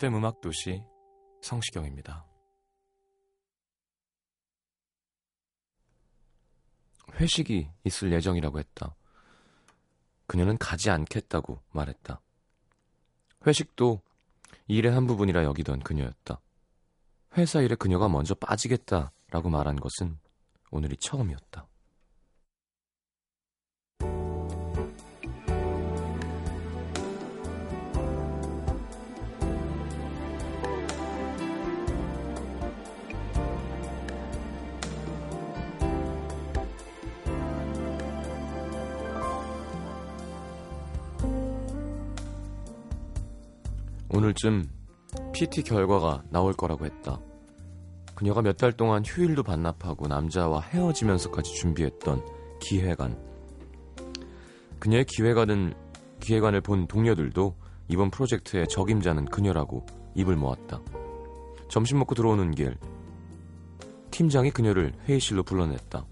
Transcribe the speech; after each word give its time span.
FM 0.00 0.14
음악 0.14 0.40
도시 0.40 0.82
성시경입니다. 1.42 2.24
회식이 7.16 7.68
있을 7.84 8.10
예정이라고 8.10 8.60
했다. 8.60 8.96
그녀는 10.26 10.56
가지 10.56 10.88
않겠다고 10.88 11.60
말했다. 11.72 12.18
회식도 13.46 14.00
일의 14.68 14.90
한 14.90 15.06
부분이라 15.06 15.44
여기던 15.44 15.80
그녀였다. 15.80 16.40
회사 17.36 17.60
일에 17.60 17.74
그녀가 17.74 18.08
먼저 18.08 18.34
빠지겠다라고 18.34 19.50
말한 19.50 19.76
것은 19.76 20.18
오늘이 20.70 20.96
처음이었다. 20.96 21.66
오늘쯤 44.20 44.68
PT 45.32 45.62
결과가 45.62 46.24
나올 46.28 46.52
거라고 46.52 46.84
했다. 46.84 47.18
그녀가 48.14 48.42
몇 48.42 48.58
달 48.58 48.70
동안 48.70 49.02
휴일도 49.02 49.42
반납하고 49.42 50.08
남자와 50.08 50.60
헤어지면서까지 50.60 51.54
준비했던 51.54 52.22
기획안. 52.60 53.18
그녀의 54.78 55.06
기획안은 55.06 55.72
기획안을 56.20 56.60
본 56.60 56.86
동료들도 56.86 57.56
이번 57.88 58.10
프로젝트의 58.10 58.68
적임자는 58.68 59.24
그녀라고 59.24 59.86
입을 60.14 60.36
모았다. 60.36 60.82
점심 61.70 61.98
먹고 62.00 62.14
들어오는 62.14 62.50
길 62.50 62.76
팀장이 64.10 64.50
그녀를 64.50 64.92
회의실로 65.08 65.44
불러냈다. 65.44 66.04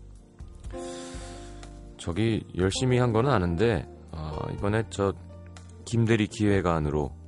저기 1.98 2.42
열심히 2.56 2.96
한 2.96 3.12
거는 3.12 3.30
아는데 3.30 3.86
어, 4.12 4.38
이번에 4.54 4.84
저 4.88 5.12
김대리 5.84 6.26
기획안으로 6.26 7.18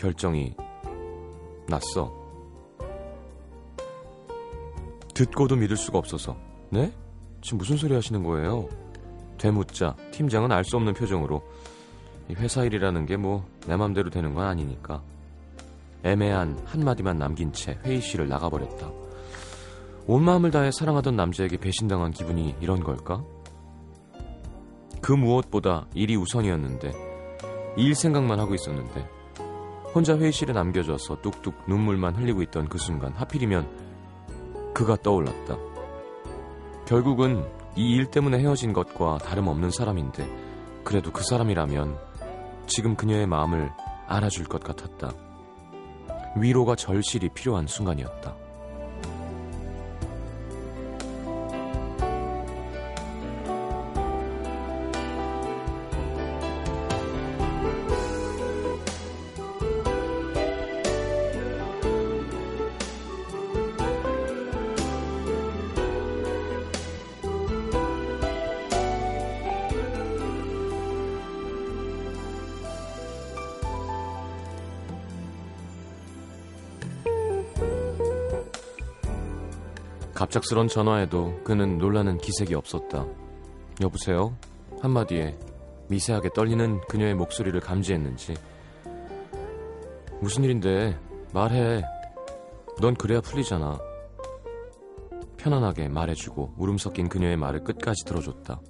결정이 0.00 0.54
났어. 1.68 2.10
듣고도 5.14 5.56
믿을 5.56 5.76
수가 5.76 5.98
없어서. 5.98 6.36
네? 6.70 6.90
지금 7.42 7.58
무슨 7.58 7.76
소리 7.76 7.94
하시는 7.94 8.22
거예요? 8.24 8.68
되묻자 9.38 9.94
팀장은 10.12 10.52
알 10.52 10.64
수 10.64 10.76
없는 10.76 10.94
표정으로 10.94 11.42
이 12.30 12.34
회사 12.34 12.64
일이라는 12.64 13.06
게 13.06 13.14
뭐 13.16 13.42
내 13.66 13.76
맘대로 13.76 14.08
되는 14.10 14.34
건 14.34 14.46
아니니까 14.46 15.02
애매한 16.02 16.58
한마디만 16.64 17.18
남긴 17.18 17.52
채 17.52 17.78
회의실을 17.84 18.28
나가버렸다. 18.28 18.90
온 20.06 20.24
마음을 20.24 20.50
다해 20.50 20.70
사랑하던 20.72 21.14
남자에게 21.16 21.58
배신당한 21.58 22.10
기분이 22.10 22.54
이런 22.60 22.82
걸까? 22.82 23.22
그 25.02 25.12
무엇보다 25.12 25.86
일이 25.94 26.16
우선이었는데 26.16 26.90
일 27.76 27.94
생각만 27.94 28.40
하고 28.40 28.54
있었는데 28.54 29.19
혼자 29.94 30.16
회의실에 30.16 30.52
남겨져서 30.52 31.20
뚝뚝 31.20 31.54
눈물만 31.66 32.14
흘리고 32.16 32.42
있던 32.42 32.68
그 32.68 32.78
순간 32.78 33.12
하필이면 33.12 33.68
그가 34.74 34.96
떠올랐다. 34.96 35.56
결국은 36.86 37.44
이 37.76 37.94
일 37.96 38.06
때문에 38.06 38.38
헤어진 38.38 38.72
것과 38.72 39.18
다름없는 39.18 39.70
사람인데 39.70 40.28
그래도 40.84 41.12
그 41.12 41.22
사람이라면 41.22 41.98
지금 42.66 42.96
그녀의 42.96 43.26
마음을 43.26 43.70
알아줄 44.06 44.46
것 44.46 44.62
같았다. 44.62 45.12
위로가 46.36 46.76
절실히 46.76 47.28
필요한 47.28 47.66
순간이었다. 47.66 48.34
갑작스런 80.50 80.68
전화에도 80.68 81.40
그는 81.44 81.78
놀라는 81.78 82.18
기색이 82.18 82.54
없었다. 82.54 83.06
여보세요? 83.80 84.36
한마디에 84.80 85.38
미세하게 85.88 86.30
떨리는 86.34 86.80
그녀의 86.88 87.14
목소리를 87.14 87.58
감지했는지 87.60 88.34
무슨 90.20 90.44
일인데 90.44 90.98
말해. 91.32 91.82
넌 92.80 92.94
그래야 92.94 93.20
풀리잖아. 93.20 93.78
편안하게 95.36 95.88
말해주고 95.88 96.54
울음 96.58 96.78
섞인 96.78 97.08
그녀의 97.08 97.36
말을 97.36 97.64
끝까지 97.64 98.04
들어줬다. 98.04 98.60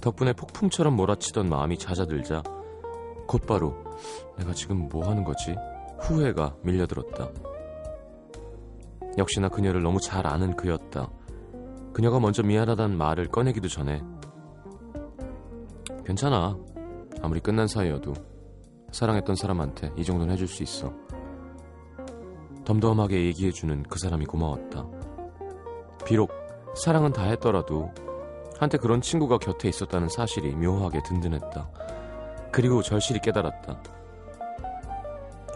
덕분에 0.00 0.32
폭풍처럼 0.32 0.94
몰아치던 0.94 1.48
마음이 1.48 1.78
잦아들자 1.78 2.42
곧바로 3.26 3.74
내가 4.38 4.52
지금 4.52 4.88
뭐 4.88 5.08
하는 5.08 5.24
거지? 5.24 5.54
후회가 6.00 6.56
밀려들었다. 6.62 7.55
역시나 9.18 9.48
그녀를 9.48 9.82
너무 9.82 10.00
잘 10.00 10.26
아는 10.26 10.56
그였다. 10.56 11.10
그녀가 11.92 12.20
먼저 12.20 12.42
미안하다는 12.42 12.96
말을 12.98 13.28
꺼내기도 13.28 13.68
전에 13.68 14.02
괜찮아. 16.04 16.56
아무리 17.22 17.40
끝난 17.40 17.66
사이여도 17.66 18.12
사랑했던 18.92 19.36
사람한테 19.36 19.92
이 19.96 20.04
정도는 20.04 20.32
해줄 20.32 20.46
수 20.46 20.62
있어. 20.62 20.92
덤덤하게 22.64 23.24
얘기해주는 23.26 23.84
그 23.84 23.98
사람이 23.98 24.26
고마웠다. 24.26 24.86
비록 26.04 26.30
사랑은 26.74 27.12
다 27.12 27.22
했더라도 27.22 27.90
한때 28.58 28.78
그런 28.78 29.00
친구가 29.00 29.38
곁에 29.38 29.68
있었다는 29.68 30.08
사실이 30.08 30.52
묘하게 30.56 31.02
든든했다. 31.02 31.70
그리고 32.52 32.82
절실히 32.82 33.20
깨달았다. 33.20 33.82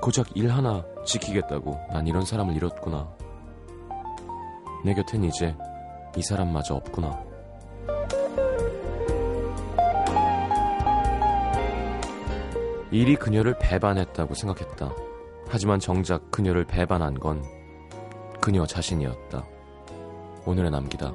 고작 0.02 0.36
일 0.36 0.50
하나 0.50 0.84
지키겠다고 1.04 1.78
난 1.92 2.06
이런 2.06 2.24
사람을 2.24 2.56
잃었구나. 2.56 3.19
내 4.84 4.94
곁엔 4.94 5.24
이제 5.24 5.54
이 6.16 6.22
사람마저 6.22 6.74
없구나. 6.74 7.22
일이 12.90 13.14
그녀를 13.14 13.56
배반했다고 13.58 14.34
생각했다. 14.34 14.92
하지만 15.48 15.78
정작 15.78 16.30
그녀를 16.30 16.64
배반한 16.64 17.14
건 17.14 17.44
그녀 18.40 18.66
자신이었다. 18.66 19.44
오늘의 20.46 20.70
남기다. 20.70 21.12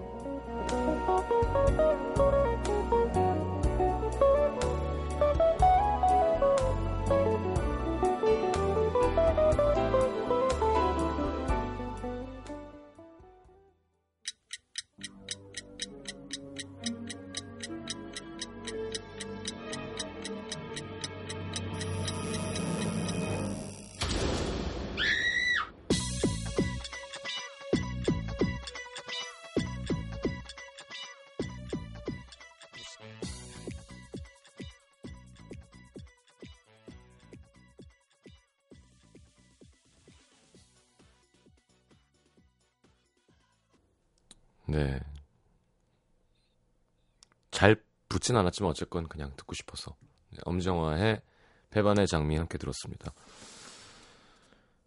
잘 48.25 48.33
붙진 48.33 48.37
않았지만 48.37 48.71
어쨌건 48.71 49.07
그냥 49.07 49.31
듣고 49.35 49.53
싶어서 49.53 49.95
네, 50.31 50.39
엄정화의 50.45 51.21
배반의 51.69 52.07
장미 52.07 52.37
함께 52.37 52.57
들었습니다. 52.57 53.13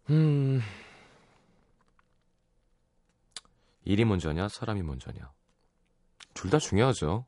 음. 0.09 0.61
일이 3.85 4.03
먼저냐, 4.03 4.49
사람이 4.49 4.81
먼저냐. 4.83 5.31
둘 6.33 6.49
다 6.49 6.57
중요하죠. 6.59 7.25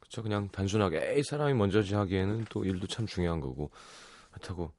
그쵸, 0.00 0.22
그냥 0.22 0.48
단순하게, 0.48 1.14
에이, 1.14 1.22
사람이 1.22 1.54
먼저지 1.54 1.94
하기에는 1.94 2.46
또 2.50 2.64
일도 2.64 2.88
참 2.88 3.06
중요한 3.06 3.40
거고. 3.40 3.70
그렇다고, 4.32 4.72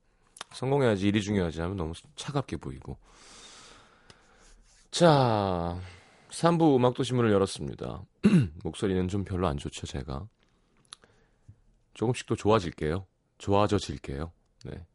성공해야지, 0.51 1.07
일이 1.07 1.21
중요하지 1.21 1.61
하면 1.61 1.77
너무 1.77 1.93
차갑게 2.15 2.57
보이고. 2.57 2.97
자, 4.91 5.79
3부 6.29 6.75
음악도시 6.75 7.13
문을 7.13 7.31
열었습니다. 7.31 8.03
목소리는 8.63 9.07
좀 9.07 9.23
별로 9.23 9.47
안 9.47 9.57
좋죠, 9.57 9.85
제가. 9.87 10.27
조금씩 11.93 12.27
또 12.27 12.35
좋아질게요. 12.35 13.05
좋아져질게요. 13.39 14.31
네. 14.65 14.85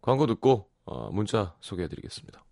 광고 0.00 0.26
듣고, 0.26 0.70
어, 0.84 1.10
문자 1.10 1.54
소개해드리겠습니다. 1.60 2.44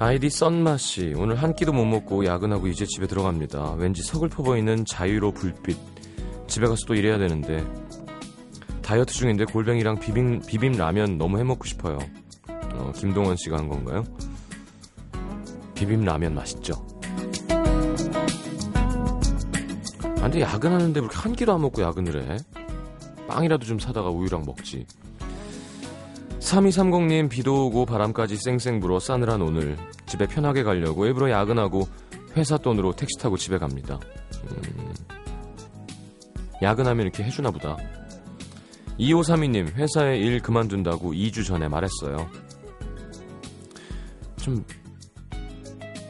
아이디 0.00 0.30
썬마씨 0.30 1.14
오늘 1.16 1.34
한 1.34 1.56
끼도 1.56 1.72
못 1.72 1.84
먹고 1.84 2.24
야근하고 2.24 2.68
이제 2.68 2.86
집에 2.86 3.08
들어갑니다. 3.08 3.72
왠지 3.72 4.00
서글퍼 4.04 4.44
보이는 4.44 4.84
자유로 4.84 5.32
불빛. 5.32 5.76
집에 6.46 6.68
가서 6.68 6.86
또 6.86 6.94
일해야 6.94 7.18
되는데 7.18 7.66
다이어트 8.80 9.12
중인데 9.12 9.46
골뱅이랑 9.46 9.98
비빔 9.98 10.40
비빔 10.46 10.72
라면 10.74 11.18
너무 11.18 11.40
해먹고 11.40 11.64
싶어요. 11.64 11.98
어, 12.74 12.92
김동원 12.94 13.34
씨가 13.38 13.58
한 13.58 13.68
건가요? 13.68 14.04
비빔 15.74 16.04
라면 16.04 16.32
맛있죠. 16.32 16.74
아, 20.00 20.22
근데 20.22 20.40
야근하는데 20.42 21.00
왜 21.00 21.06
이렇게 21.06 21.18
한 21.18 21.32
끼도 21.32 21.52
안 21.52 21.60
먹고 21.60 21.82
야근을 21.82 22.30
해? 22.30 22.36
빵이라도 23.26 23.66
좀 23.66 23.80
사다가 23.80 24.10
우유랑 24.10 24.44
먹지. 24.46 24.86
3230님 26.48 27.28
비도 27.28 27.66
오고 27.66 27.84
바람까지 27.84 28.36
쌩쌩 28.36 28.80
불어 28.80 28.98
싸늘한 28.98 29.42
오늘 29.42 29.76
집에 30.06 30.26
편하게 30.26 30.62
가려고 30.62 31.04
일부러 31.04 31.30
야근하고 31.30 31.86
회사 32.36 32.56
돈으로 32.56 32.92
택시 32.92 33.18
타고 33.18 33.36
집에 33.36 33.58
갑니다. 33.58 34.00
음, 34.44 34.94
야근하면 36.62 37.04
이렇게 37.04 37.22
해주나 37.22 37.50
보다. 37.50 37.76
2532님 38.98 39.74
회사에 39.74 40.16
일 40.18 40.40
그만둔다고 40.40 41.12
2주 41.12 41.46
전에 41.46 41.68
말했어요. 41.68 42.28
좀 44.36 44.64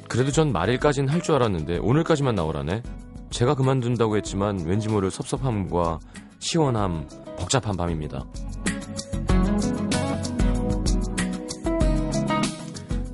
그래도 0.08 0.30
전 0.30 0.52
말일까지는 0.52 1.08
할줄 1.08 1.34
알았는데 1.34 1.78
오늘까지만 1.78 2.36
나오라네. 2.36 2.82
제가 3.30 3.54
그만둔다고 3.56 4.16
했지만 4.16 4.60
왠지 4.64 4.88
모를 4.88 5.10
섭섭함과 5.10 5.98
시원함, 6.38 7.08
복잡한 7.38 7.76
밤입니다. 7.76 8.24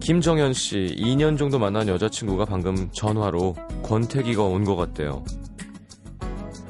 김정현 0.05 0.53
씨, 0.53 0.95
2년 0.99 1.39
정도 1.39 1.59
만난 1.59 1.89
여자친구가 1.89 2.45
방금 2.45 2.91
전화로 2.93 3.55
권태기가 3.83 4.43
온 4.43 4.65
것 4.65 4.77
같대요. 4.77 5.25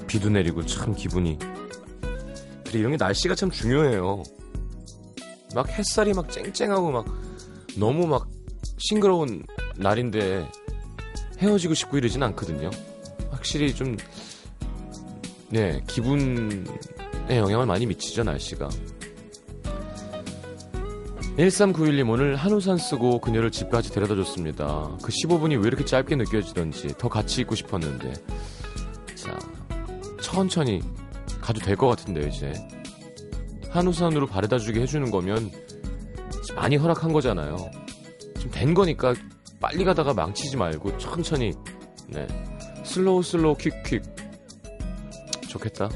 비도 0.07 0.31
내리고 0.31 0.65
참 0.65 0.95
기분이. 0.95 1.37
그래, 2.65 2.79
이런 2.79 2.93
게 2.93 2.97
날씨가 2.97 3.35
참 3.35 3.51
중요해요. 3.51 4.23
막 5.53 5.69
햇살이 5.69 6.13
막 6.15 6.31
쨍쨍하고 6.31 6.93
막 6.93 7.07
너무 7.77 8.07
막 8.07 8.29
싱그러운 8.79 9.43
날인데 9.79 10.49
헤어지고 11.39 11.75
싶고 11.75 11.99
이러진 11.99 12.23
않거든요. 12.23 12.71
확실히 13.33 13.75
좀, 13.75 13.97
네, 15.49 15.83
기분에 15.89 16.65
영향을 17.31 17.67
많이 17.67 17.85
미치죠, 17.87 18.23
날씨가. 18.23 18.69
1391님 21.37 22.09
오늘 22.11 22.37
한우산 22.37 22.79
쓰고 22.79 23.21
그녀를 23.21 23.51
집까지 23.51 23.93
데려다 23.93 24.15
줬습니다. 24.15 24.97
그 25.03 25.11
15분이 25.11 25.61
왜 25.61 25.67
이렇게 25.67 25.85
짧게 25.85 26.15
느껴지던지 26.17 26.95
더 26.97 27.09
같이 27.09 27.41
있고 27.41 27.55
싶었는데 27.57 28.13
자 29.17 29.37
천천히 30.21 30.81
가도 31.41 31.61
될 31.61 31.77
것 31.77 31.89
같은데요 31.89 32.29
이제 32.29 32.53
한우산으로 33.71 34.27
바래다 34.29 34.59
주게 34.59 34.81
해주는 34.83 35.11
거면 35.11 35.51
많이 36.55 36.77
허락한 36.77 37.13
거잖아요. 37.13 37.57
지금 38.37 38.51
된 38.53 38.73
거니까 38.75 39.15
빨리 39.61 39.85
가다가 39.85 40.15
망치지 40.15 40.57
말고 40.57 40.99
천천히 40.99 41.53
네 42.07 42.27
slow 42.85 43.23
slow 43.25 43.57
quick 43.57 43.80
quick 43.80 44.03
좋겠다. 45.49 45.89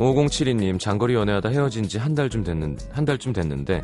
5072님 0.00 0.78
장거리 0.80 1.14
연애하다 1.14 1.50
헤어진 1.50 1.86
지 1.86 1.98
한 1.98 2.14
달쯤 2.14 2.42
됐는 2.42 2.78
한 2.90 3.04
달쯤 3.04 3.32
됐는데 3.34 3.82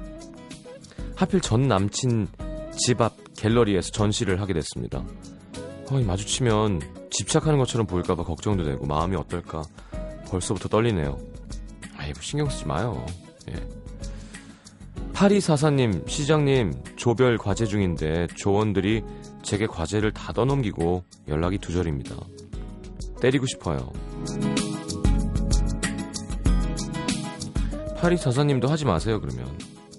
하필 1.15 1.41
전 1.41 1.69
남친 1.69 2.29
집 2.73 3.01
앞 3.03 3.13
갤러리에서 3.37 3.91
전시를 3.91 4.41
하게 4.41 4.55
됐습니다. 4.55 5.05
거의 5.87 6.05
마주치면 6.05 6.81
집착하는 7.11 7.59
것처럼 7.59 7.87
보일까봐 7.87 8.25
걱정도 8.25 8.65
되고 8.65 8.87
마음이 8.87 9.15
어떨까 9.17 9.63
벌써부터 10.29 10.69
떨리네요. 10.69 11.19
아이고 11.99 12.21
신경 12.23 12.49
쓰지 12.49 12.67
마요. 12.67 13.05
예. 13.51 13.55
8244님 15.13 16.09
시장님 16.09 16.73
조별 16.97 17.37
과제 17.39 17.67
중인데 17.67 18.27
조원들이 18.37 19.03
제게 19.43 19.67
과제를 19.67 20.13
다 20.13 20.33
떠넘기고 20.33 21.05
연락이 21.29 21.59
두절입니다. 21.59 22.17
때리고 23.21 23.47
싶어요. 23.47 23.93
8244님도 27.99 28.69
하지 28.69 28.85
마세요, 28.85 29.21
그러면. 29.21 29.47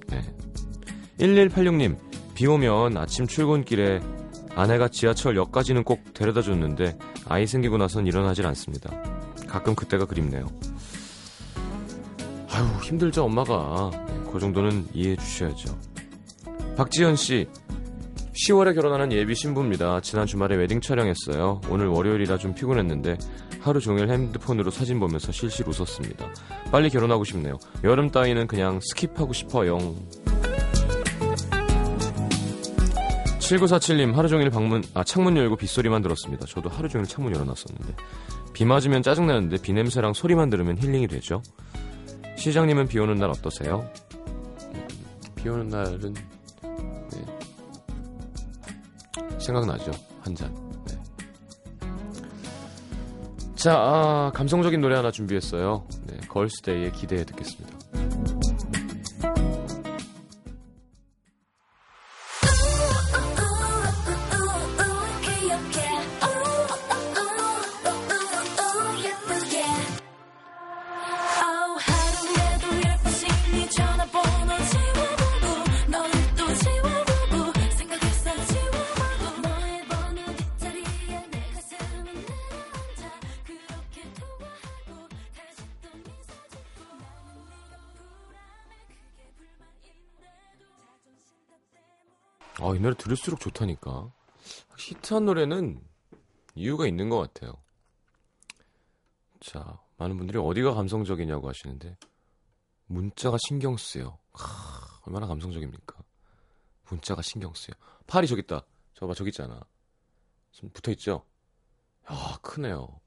네. 0.08 0.22
1186님, 1.20 1.98
비 2.34 2.46
오면 2.48 2.98
아침 2.98 3.26
출근길에 3.28 4.00
아내가 4.56 4.88
지하철역까지는 4.88 5.84
꼭 5.84 6.14
데려다 6.14 6.42
줬는데 6.42 6.98
아이 7.28 7.46
생기고 7.46 7.78
나선 7.78 8.08
일어나질 8.08 8.46
않습니다. 8.48 8.92
가끔 9.48 9.76
그때가 9.76 10.06
그립네요. 10.06 10.48
아유, 12.52 12.66
힘들죠, 12.84 13.26
엄마가. 13.26 13.92
네, 14.08 14.32
그 14.32 14.40
정도는 14.40 14.88
이해해 14.94 15.16
주셔야죠. 15.16 15.78
박지현 16.76 17.16
씨, 17.16 17.48
10월에 18.38 18.76
결혼하는 18.76 19.12
예비 19.14 19.34
신부입니다. 19.34 20.00
지난 20.02 20.28
주말에 20.28 20.56
웨딩 20.56 20.80
촬영했어요. 20.80 21.62
오늘 21.70 21.88
월요일이라 21.88 22.38
좀 22.38 22.54
피곤했는데 22.54 23.18
하루 23.62 23.80
종일 23.80 24.10
핸드폰으로 24.10 24.70
사진 24.70 25.00
보면서 25.00 25.32
실실 25.32 25.68
웃었습니다. 25.68 26.32
빨리 26.72 26.90
결혼하고 26.92 27.24
싶네요. 27.24 27.58
여름 27.84 28.12
따위는 28.12 28.46
그냥 28.46 28.80
skip하고 28.80 29.34
싶어요. 29.34 29.80
7947님 33.40 34.14
하루 34.14 34.28
종일 34.28 34.52
방문 34.52 34.84
아 34.94 35.04
창문 35.04 35.36
열고 35.36 35.56
빗소리만 35.56 36.04
들었습니다. 36.04 36.46
저도 36.46 36.70
하루 36.70 36.90
종일 36.90 37.08
창문 37.08 37.34
열어놨었는데 37.34 37.96
비 38.54 38.66
맞으면 38.66 39.02
짜증나는데 39.02 39.58
비 39.64 39.74
냄새랑 39.74 40.14
소리만 40.14 40.52
들으면 40.52 40.78
힐링이 40.78 41.08
되죠. 41.08 41.42
시장님은 42.36 42.88
비 42.88 43.00
오는 43.00 43.16
날 43.16 43.32
어떠세요? 43.32 43.90
비 45.36 45.50
오는 45.50 45.70
날은 45.70 46.37
생각나죠 49.40 49.92
한 50.22 50.36
잔. 50.36 50.54
네. 50.86 50.98
자 53.56 53.76
아, 53.76 54.32
감성적인 54.34 54.82
노래 54.82 54.96
하나 54.96 55.12
준비했어요. 55.12 55.86
네, 56.08 56.18
걸스데이의 56.28 56.92
기대해 56.92 57.24
듣겠습니다. 57.26 57.77
좋다니까. 93.58 94.12
히트한 94.78 95.26
노래는 95.26 95.82
이유가 96.56 96.88
있는 96.88 97.10
것 97.10 97.18
같아요. 97.18 97.54
자, 99.40 99.80
많은 99.98 100.18
분들이 100.18 100.38
어디가 100.38 100.74
감성적이냐고 100.74 101.50
하시는데, 101.50 101.98
문자가 102.86 103.38
신경 103.48 103.76
쓰여. 103.78 104.18
하, 104.34 105.02
얼마나 105.06 105.28
감성적입니까? 105.28 105.96
문자가 106.90 107.22
신경 107.22 107.54
쓰여. 107.54 107.76
팔이 108.06 108.28
저기 108.28 108.42
있다. 108.42 108.62
저봐, 108.94 109.14
저기 109.14 109.30
있잖아. 109.30 109.60
지금 110.52 110.70
붙어 110.70 110.92
있죠? 110.92 111.26
야, 112.10 112.38
크네요. 112.42 113.00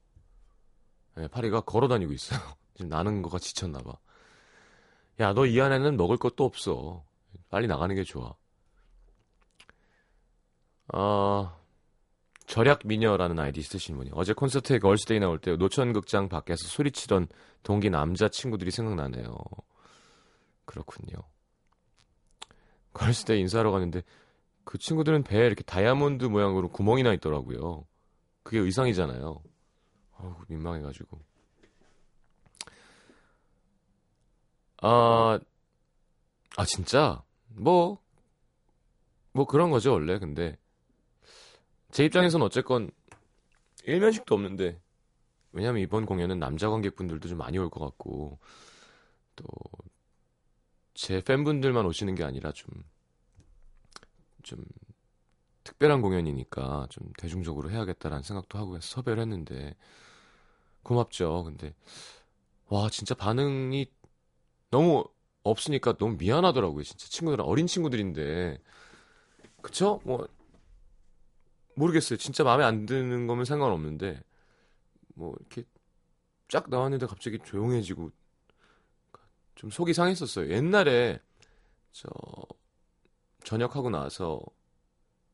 네, 1.15 1.27
파리가 1.27 1.61
걸어 1.61 1.87
다니고 1.87 2.13
있어요. 2.13 2.39
지금 2.75 2.89
나는 2.89 3.21
거가 3.21 3.39
지쳤나봐. 3.39 3.93
야, 5.19 5.33
너 5.33 5.45
이 5.45 5.59
안에는 5.59 5.97
먹을 5.97 6.17
것도 6.17 6.45
없어. 6.45 7.03
빨리 7.49 7.67
나가는 7.67 7.93
게 7.95 8.03
좋아. 8.03 8.35
어, 10.93 11.57
절약 12.47 12.81
미녀라는 12.85 13.39
아이디 13.39 13.61
쓰신 13.61 13.97
분이 13.97 14.11
어제 14.13 14.33
콘서트에 14.33 14.79
걸스데이 14.79 15.19
나올 15.19 15.39
때 15.39 15.55
노천극장 15.55 16.27
밖에서 16.27 16.67
소리치던 16.67 17.27
동기 17.63 17.89
남자 17.89 18.27
친구들이 18.27 18.71
생각나네요. 18.71 19.33
그렇군요. 20.65 21.17
걸스데이 22.93 23.39
인사하러 23.39 23.71
갔는데 23.71 24.03
그 24.63 24.77
친구들은 24.77 25.23
배에 25.23 25.45
이렇게 25.45 25.63
다이아몬드 25.63 26.25
모양으로 26.25 26.69
구멍이 26.69 27.03
나 27.03 27.13
있더라고요. 27.13 27.85
그게 28.43 28.59
의상이잖아요. 28.59 29.41
어우, 30.17 30.35
민망해가지고. 30.47 31.19
아, 34.81 35.39
아, 36.57 36.65
진짜? 36.65 37.23
뭐, 37.47 37.99
뭐 39.31 39.45
그런 39.45 39.71
거죠, 39.71 39.93
원래. 39.93 40.19
근데, 40.19 40.57
제 41.91 42.05
입장에선 42.05 42.41
어쨌건, 42.41 42.89
일면식도 43.85 44.35
없는데, 44.35 44.81
왜냐면 45.53 45.81
이번 45.81 46.05
공연은 46.07 46.39
남자 46.39 46.69
관객분들도 46.69 47.27
좀 47.29 47.37
많이 47.39 47.57
올 47.59 47.69
것 47.69 47.81
같고, 47.81 48.39
또, 49.35 49.45
제 50.93 51.21
팬분들만 51.21 51.85
오시는 51.85 52.15
게 52.15 52.23
아니라 52.23 52.51
좀, 52.53 52.69
좀, 54.43 54.63
특별한 55.63 56.01
공연이니까 56.01 56.87
좀 56.89 57.11
대중적으로 57.17 57.71
해야겠다라는 57.71 58.23
생각도 58.23 58.57
하고 58.59 58.77
해서 58.77 58.87
섭외를 59.01 59.21
했는데, 59.21 59.75
고맙죠. 60.83 61.43
근데, 61.43 61.73
와, 62.69 62.89
진짜 62.89 63.15
반응이 63.15 63.87
너무 64.71 65.05
없으니까 65.43 65.97
너무 65.97 66.17
미안하더라고요. 66.17 66.83
진짜 66.83 67.07
친구들 67.09 67.41
어린 67.43 67.67
친구들인데 67.67 68.59
그쵸? 69.61 70.01
뭐 70.03 70.27
모르겠어요. 71.75 72.17
진짜 72.17 72.43
마음에 72.43 72.63
안 72.63 72.85
드는 72.85 73.27
거면 73.27 73.45
상관없는데 73.45 74.21
뭐 75.15 75.35
이렇게 75.39 75.63
쫙 76.47 76.69
나왔는데 76.69 77.05
갑자기 77.05 77.39
조용해지고 77.43 78.11
좀 79.55 79.69
속이 79.69 79.93
상했었어요. 79.93 80.51
옛날에 80.51 81.19
저 81.91 82.09
전역하고 83.43 83.89
나서 83.89 84.41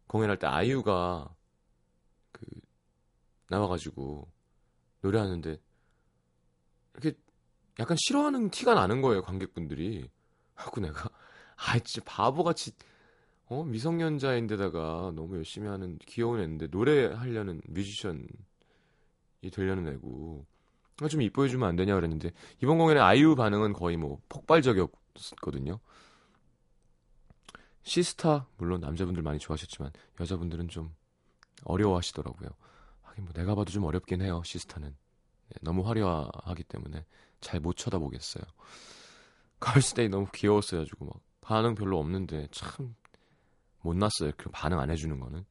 공연할 0.08 0.40
때 0.40 0.48
아이유가 0.48 1.34
그 2.32 2.46
나와가지고 3.50 4.30
노래하는데 5.02 5.60
이렇게 6.94 7.18
약간 7.80 7.96
싫어하는 8.00 8.50
티가 8.50 8.74
나는 8.74 9.02
거예요, 9.02 9.22
관객분들이. 9.22 10.10
하고 10.56 10.82
내가, 10.82 11.10
아, 11.56 11.80
진짜 11.80 12.04
바보같이, 12.06 12.72
어, 13.50 13.64
미성년자인데다가 13.64 15.14
너무 15.16 15.38
열심히 15.38 15.68
하는 15.68 15.98
귀여운 16.06 16.40
애인데, 16.40 16.68
노래하려는 16.68 17.62
뮤지션이 17.68 18.28
되려는 19.52 19.88
애고, 19.94 20.46
아, 21.02 21.08
좀 21.08 21.22
이뻐해 21.22 21.48
주면 21.48 21.70
안 21.70 21.76
되냐 21.76 21.96
그랬는데, 21.96 22.32
이번 22.62 22.78
공연에 22.78 23.00
아이유 23.00 23.36
반응은 23.36 23.74
거의 23.74 23.96
뭐, 23.98 24.20
폭발적이었거든요. 24.28 25.80
시스타, 27.84 28.48
물론 28.58 28.82
남자분들 28.82 29.24
많이 29.24 29.40
좋아하셨지만, 29.40 29.92
여자분들은 30.20 30.68
좀 30.68 30.94
어려워하시더라고요. 31.64 32.50
하긴 33.04 33.24
뭐, 33.24 33.34
내가 33.34 33.56
봐도 33.56 33.72
좀 33.72 33.86
어렵긴 33.86 34.22
해요, 34.22 34.42
시스타는. 34.44 34.90
네, 34.90 35.56
너무 35.62 35.88
화려하기 35.88 36.64
때문에. 36.64 37.06
잘 37.40 37.60
못 37.62 37.78
쳐다보겠어요. 37.78 38.44
걸스데이 39.60 40.10
너무 40.10 40.28
귀여웠어가지고 40.34 41.06
막 41.06 41.16
반응 41.42 41.76
별로 41.76 42.00
없는데 42.00 42.48
참 42.52 42.96
못났어요. 43.82 44.32
그 44.38 44.50
반응 44.52 44.80
안 44.80 44.90
해주는 44.90 45.20
거는. 45.20 45.46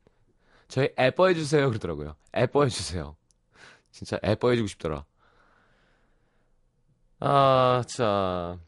저희 0.69 0.91
애뻐 0.97 1.29
해주세요 1.29 1.69
그러더라고요. 1.69 2.17
애뻐 2.35 2.65
해주세요. 2.65 3.17
진짜 3.93 4.19
애뻐 4.23 4.51
해주고 4.51 4.67
싶더라. 4.69 5.05
아, 7.21 7.83
자. 7.89 8.59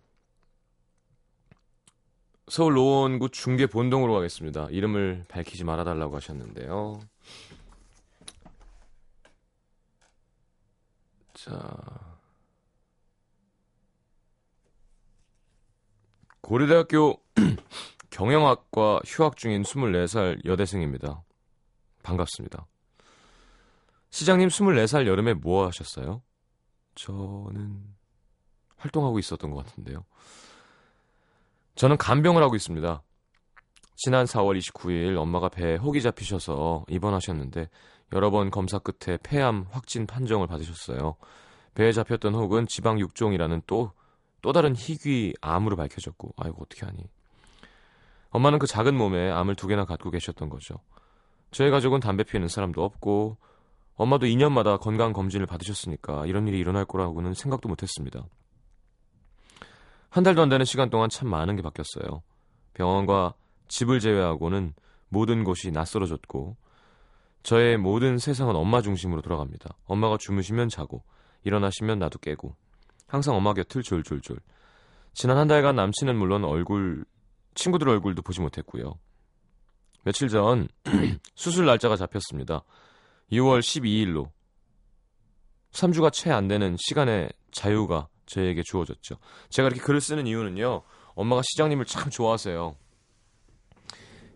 서울 2.48 2.74
노원구 2.74 3.28
중계 3.28 3.66
본동으로 3.66 4.14
가겠습니다. 4.14 4.68
이름을 4.70 5.26
밝히지 5.28 5.64
말아달라고 5.64 6.16
하셨는데요. 6.16 7.00
자. 11.34 11.76
고려대학교 16.40 17.22
경영학과 18.18 19.00
휴학 19.06 19.36
중인 19.36 19.62
24살 19.62 20.44
여대생입니다. 20.44 21.22
반갑습니다. 22.02 22.66
시장님 24.10 24.48
24살 24.48 25.06
여름에 25.06 25.34
뭐 25.34 25.68
하셨어요? 25.68 26.20
저는 26.96 27.80
활동하고 28.76 29.20
있었던 29.20 29.52
것 29.52 29.64
같은데요. 29.64 30.04
저는 31.76 31.96
간병을 31.96 32.42
하고 32.42 32.56
있습니다. 32.56 33.04
지난 33.94 34.24
4월 34.24 34.58
29일 34.58 35.16
엄마가 35.16 35.48
배에 35.48 35.76
혹이 35.76 36.02
잡히셔서 36.02 36.86
입원하셨는데 36.88 37.70
여러 38.14 38.32
번 38.32 38.50
검사 38.50 38.80
끝에 38.80 39.16
폐암 39.22 39.66
확진 39.70 40.08
판정을 40.08 40.48
받으셨어요. 40.48 41.14
배에 41.74 41.92
잡혔던 41.92 42.34
혹은 42.34 42.66
지방 42.66 42.98
육종이라는 42.98 43.62
또 43.68 43.92
또 44.40 44.52
다른 44.52 44.74
희귀 44.76 45.34
암으로 45.40 45.76
밝혀졌고 45.76 46.34
아이고 46.36 46.62
어떻게 46.62 46.86
하니 46.86 47.04
엄마는 48.30 48.58
그 48.58 48.66
작은 48.66 48.94
몸에 48.96 49.30
암을 49.30 49.54
두 49.54 49.66
개나 49.66 49.84
갖고 49.84 50.10
계셨던 50.10 50.48
거죠. 50.48 50.76
저희 51.50 51.70
가족은 51.70 52.00
담배 52.00 52.24
피우는 52.24 52.48
사람도 52.48 52.84
없고 52.84 53.38
엄마도 53.94 54.26
2년마다 54.26 54.78
건강 54.78 55.12
검진을 55.12 55.46
받으셨으니까 55.46 56.26
이런 56.26 56.46
일이 56.46 56.58
일어날 56.58 56.84
거라고는 56.84 57.34
생각도 57.34 57.68
못했습니다. 57.68 58.24
한 60.10 60.24
달도 60.24 60.42
안 60.42 60.48
되는 60.48 60.64
시간 60.64 60.90
동안 60.90 61.08
참 61.08 61.28
많은 61.28 61.56
게 61.56 61.62
바뀌었어요. 61.62 62.22
병원과 62.74 63.34
집을 63.68 64.00
제외하고는 64.00 64.74
모든 65.08 65.44
곳이 65.44 65.70
낯설어졌고 65.70 66.56
저의 67.42 67.76
모든 67.76 68.18
세상은 68.18 68.56
엄마 68.56 68.82
중심으로 68.82 69.22
돌아갑니다. 69.22 69.70
엄마가 69.86 70.16
주무시면 70.18 70.68
자고 70.68 71.02
일어나시면 71.44 71.98
나도 71.98 72.18
깨고 72.18 72.54
항상 73.06 73.34
엄마 73.34 73.54
곁을 73.54 73.82
졸졸졸. 73.82 74.38
지난 75.14 75.38
한 75.38 75.48
달간 75.48 75.76
남친은 75.76 76.16
물론 76.16 76.44
얼굴, 76.44 77.04
친구들 77.58 77.88
얼굴도 77.88 78.22
보지 78.22 78.40
못했고요. 78.40 78.94
며칠 80.04 80.28
전 80.28 80.68
수술 81.34 81.66
날짜가 81.66 81.96
잡혔습니다. 81.96 82.62
6월 83.32 83.60
12일로 83.60 84.30
3주가 85.72 86.12
채 86.12 86.30
안 86.30 86.48
되는 86.48 86.76
시간의 86.78 87.30
자유가 87.50 88.08
저에게 88.26 88.62
주어졌죠. 88.64 89.16
제가 89.50 89.68
이렇게 89.68 89.82
글을 89.82 90.00
쓰는 90.00 90.26
이유는요. 90.26 90.82
엄마가 91.14 91.42
시장님을 91.42 91.84
참 91.84 92.10
좋아하세요. 92.10 92.76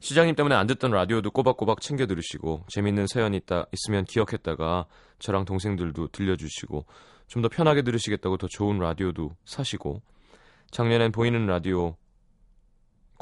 시장님 0.01 0.35
때문에 0.35 0.57
안 0.57 0.67
듣던 0.67 0.91
라디오도 0.91 1.31
꼬박꼬박 1.31 1.81
챙겨 1.81 2.07
들으시고 2.07 2.65
재밌는 2.69 3.07
사연 3.07 3.35
있다 3.35 3.67
있으면 3.73 4.05
기억했다가 4.05 4.87
저랑 5.21 5.45
동생들도 5.45 6.09
들려주시고 6.09 6.87
좀 7.29 7.41
더 7.43 7.49
편하게 7.49 7.83
들으시겠다고 7.83 8.37
더 8.37 8.49
좋은 8.51 8.79
라디오도 8.79 9.31
사시고 9.45 10.03
작년엔 10.73 11.13
보이는 11.13 11.47
라디오 11.47 11.97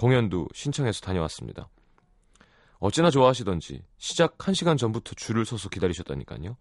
공연도 0.01 0.49
신청해서 0.55 1.03
다녀왔습니다. 1.03 1.69
어찌나 2.79 3.11
좋아하시던지 3.11 3.83
시작 3.99 4.39
1시간 4.39 4.79
전부터 4.79 5.13
줄을 5.15 5.45
서서 5.45 5.69
기다리셨다니까요. 5.69 6.57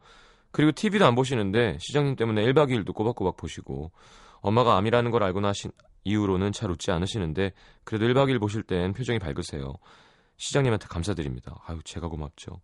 그리고 0.51 0.73
TV도 0.73 1.05
안 1.05 1.15
보시는데 1.15 1.77
시장님 1.79 2.17
때문에 2.17 2.43
1박 2.47 2.69
2일도 2.69 2.93
꼬박꼬박 2.93 3.37
보시고 3.37 3.93
엄마가 4.41 4.75
암이라는 4.75 5.11
걸 5.11 5.23
알고 5.23 5.39
나신 5.39 5.71
이후로는 6.03 6.51
잘 6.51 6.69
웃지 6.69 6.91
않으시는데 6.91 7.53
그래도 7.85 8.07
1박 8.07 8.29
2일 8.29 8.41
보실 8.41 8.61
땐 8.63 8.91
표정이 8.91 9.19
밝으세요. 9.19 9.73
시장님한테 10.35 10.87
감사드립니다. 10.87 11.63
아유, 11.65 11.79
제가 11.85 12.09
고맙죠. 12.09 12.59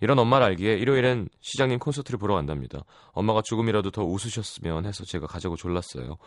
이런 0.00 0.18
엄마를 0.18 0.44
알기에 0.48 0.74
일요일엔 0.74 1.30
시장님 1.40 1.78
콘서트를 1.78 2.18
보러 2.18 2.34
간답니다. 2.34 2.84
엄마가 3.12 3.40
조금이라도 3.42 3.92
더 3.92 4.04
웃으셨으면 4.04 4.84
해서 4.84 5.06
제가 5.06 5.26
가자고 5.26 5.56
졸랐어요. 5.56 6.18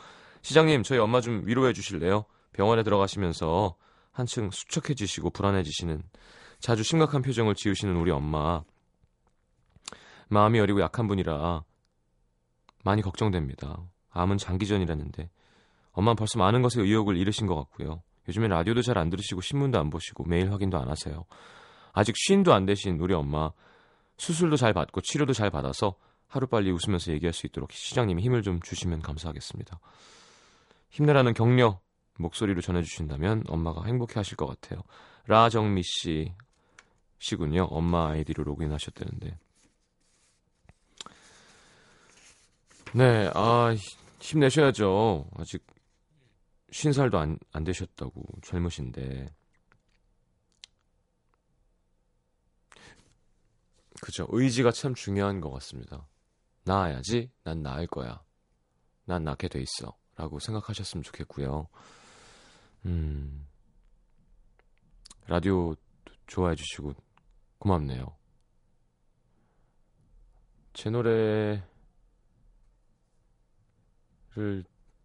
시장님, 0.41 0.81
저희 0.81 0.97
엄마 0.97 1.21
좀 1.21 1.43
위로해 1.45 1.71
주실래요? 1.71 2.25
병원에 2.53 2.83
들어가시면서 2.83 3.75
한층 4.11 4.49
수척해지시고 4.51 5.29
불안해지시는 5.29 6.03
자주 6.59 6.83
심각한 6.83 7.21
표정을 7.21 7.55
지으시는 7.55 7.95
우리 7.95 8.11
엄마. 8.11 8.63
마음이 10.27 10.59
어리고 10.59 10.81
약한 10.81 11.07
분이라 11.07 11.63
많이 12.83 13.01
걱정됩니다. 13.01 13.81
암은 14.11 14.37
장기전이라는데 14.37 15.29
엄마는 15.91 16.15
벌써 16.15 16.37
많은 16.37 16.61
것에 16.61 16.81
의욕을 16.81 17.17
잃으신 17.17 17.47
것 17.47 17.55
같고요. 17.55 18.01
요즘에 18.27 18.47
라디오도 18.47 18.81
잘 18.81 18.97
안 18.97 19.09
들으시고 19.09 19.41
신문도 19.41 19.79
안 19.79 19.89
보시고 19.89 20.23
메일 20.25 20.51
확인도 20.51 20.77
안 20.77 20.89
하세요. 20.89 21.25
아직 21.93 22.15
쉰도 22.17 22.53
안 22.53 22.65
되신 22.65 22.99
우리 22.99 23.13
엄마 23.13 23.51
수술도 24.17 24.55
잘 24.57 24.73
받고 24.73 25.01
치료도 25.01 25.33
잘 25.33 25.49
받아서 25.49 25.95
하루빨리 26.27 26.71
웃으면서 26.71 27.11
얘기할 27.13 27.33
수 27.33 27.47
있도록 27.47 27.71
시장님이 27.71 28.21
힘을 28.21 28.43
좀 28.43 28.59
주시면 28.61 29.01
감사하겠습니다. 29.01 29.79
힘내라는 30.91 31.33
격려 31.33 31.79
목소리로 32.19 32.61
전해주신다면 32.61 33.45
엄마가 33.47 33.85
행복해 33.85 34.13
하실 34.15 34.35
것 34.37 34.45
같아요. 34.45 34.83
라정미 35.25 35.81
씨 35.83 36.33
시군요. 37.17 37.63
엄마 37.63 38.09
아이디로 38.09 38.43
로그인하셨다는데. 38.43 39.37
네, 42.93 43.31
아 43.33 43.75
힘내셔야죠. 44.19 45.29
아직 45.37 45.65
50살도 46.71 47.15
안, 47.15 47.39
안 47.51 47.63
되셨다고 47.63 48.23
젊으신데. 48.41 49.27
그죠. 54.01 54.27
의지가 54.29 54.71
참 54.71 54.93
중요한 54.95 55.41
것 55.41 55.51
같습니다. 55.51 56.07
나아야지. 56.63 57.31
난 57.43 57.61
나을 57.61 57.85
거야. 57.87 58.23
난 59.05 59.23
낫게 59.23 59.49
돼 59.49 59.61
있어. 59.61 59.97
라고 60.15 60.39
생각하셨으면 60.39 61.03
좋겠고요. 61.03 61.67
음, 62.85 63.47
라디오 65.27 65.75
좋아해 66.27 66.55
주시고 66.55 66.93
고맙네요. 67.59 68.15
제 70.73 70.89
노래를 70.89 71.61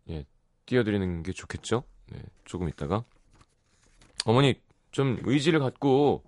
예, 0.09 0.25
띄워드리는 0.67 1.23
게 1.23 1.33
좋겠죠? 1.33 1.85
네, 2.07 2.23
조금 2.45 2.69
있다가 2.69 3.05
어머니 4.25 4.61
좀 4.93 5.19
의지를 5.25 5.59
갖고 5.59 6.23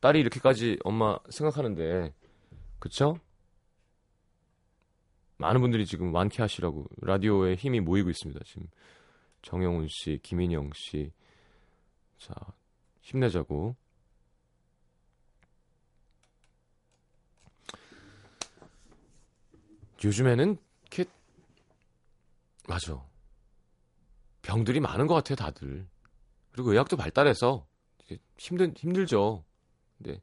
딸이 0.00 0.20
이렇게까지 0.20 0.78
엄마 0.84 1.18
생각하는데 1.28 2.14
그쵸? 2.78 3.18
많은 5.36 5.60
분들이 5.60 5.86
지금 5.86 6.14
완쾌하시라고 6.14 6.86
라디오에 7.02 7.54
힘이 7.54 7.80
모이고 7.80 8.10
있습니다. 8.10 8.40
지금 8.44 8.66
정영훈 9.42 9.88
씨, 9.88 10.20
김인영 10.22 10.70
씨, 10.74 11.12
자 12.18 12.34
힘내자고. 13.02 13.76
요즘에는 20.04 20.56
이렇게 20.82 21.10
맞아 22.68 23.04
병들이 24.42 24.78
많은 24.78 25.08
것 25.08 25.14
같아요 25.14 25.34
다들 25.34 25.88
그리고 26.52 26.70
의학도 26.70 26.96
발달해서 26.96 27.66
힘든 28.36 28.74
힘들죠. 28.76 29.44
네. 29.98 30.20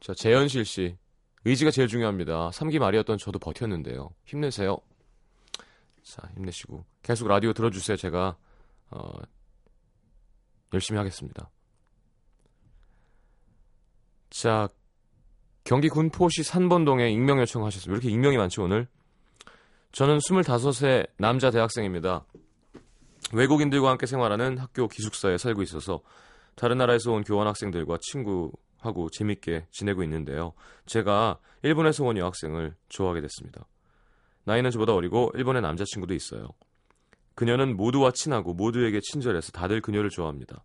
자 0.00 0.14
재현실 0.14 0.64
씨 0.64 0.96
의지가 1.44 1.70
제일 1.70 1.88
중요합니다. 1.88 2.50
3기 2.50 2.78
말이었던 2.78 3.18
저도 3.18 3.38
버텼는데요. 3.38 4.10
힘내세요. 4.24 4.78
자, 6.02 6.28
힘내시고 6.34 6.84
계속 7.02 7.28
라디오 7.28 7.52
들어주세요. 7.52 7.96
제가 7.96 8.36
어, 8.90 9.12
열심히 10.72 10.98
하겠습니다. 10.98 11.50
자, 14.30 14.68
경기 15.64 15.88
군포시 15.88 16.42
산번동에 16.42 17.10
익명 17.10 17.40
요청하셨습니다. 17.40 17.92
왜 17.92 17.96
이렇게 17.96 18.10
익명이 18.10 18.36
많죠 18.36 18.64
오늘? 18.64 18.88
저는 19.92 20.18
25세 20.18 21.08
남자 21.18 21.50
대학생입니다. 21.50 22.24
외국인들과 23.32 23.90
함께 23.90 24.06
생활하는 24.06 24.58
학교 24.58 24.88
기숙사에 24.88 25.36
살고 25.36 25.62
있어서 25.62 26.00
다른 26.54 26.78
나라에서 26.78 27.12
온 27.12 27.22
교환 27.22 27.46
학생들과 27.46 27.98
친구 28.00 28.52
하고 28.78 29.10
재밌게 29.10 29.66
지내고 29.70 30.02
있는데요. 30.04 30.52
제가 30.86 31.38
일본에서 31.62 32.04
온 32.04 32.16
여학생을 32.16 32.74
좋아하게 32.88 33.20
됐습니다. 33.22 33.66
나이는 34.48 34.70
저보다 34.70 34.94
어리고 34.94 35.30
일본에 35.34 35.60
남자친구도 35.60 36.14
있어요. 36.14 36.48
그녀는 37.34 37.76
모두와 37.76 38.12
친하고 38.12 38.54
모두에게 38.54 38.98
친절해서 39.00 39.52
다들 39.52 39.82
그녀를 39.82 40.08
좋아합니다. 40.08 40.64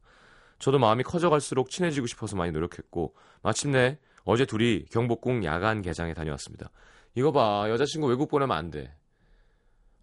저도 0.57 0.79
마음이 0.79 1.03
커져갈수록 1.03 1.69
친해지고 1.69 2.07
싶어서 2.07 2.37
많이 2.37 2.53
노력했고 2.53 3.13
마침내 3.41 3.99
어제 4.23 4.45
둘이 4.45 4.85
경복궁 4.85 5.43
야간 5.43 5.81
개장에 5.81 6.13
다녀왔습니다. 6.13 6.71
이거 7.15 7.33
봐 7.33 7.69
여자친구 7.69 8.07
외국 8.07 8.29
보내면 8.29 8.55
안 8.55 8.71
돼. 8.71 8.95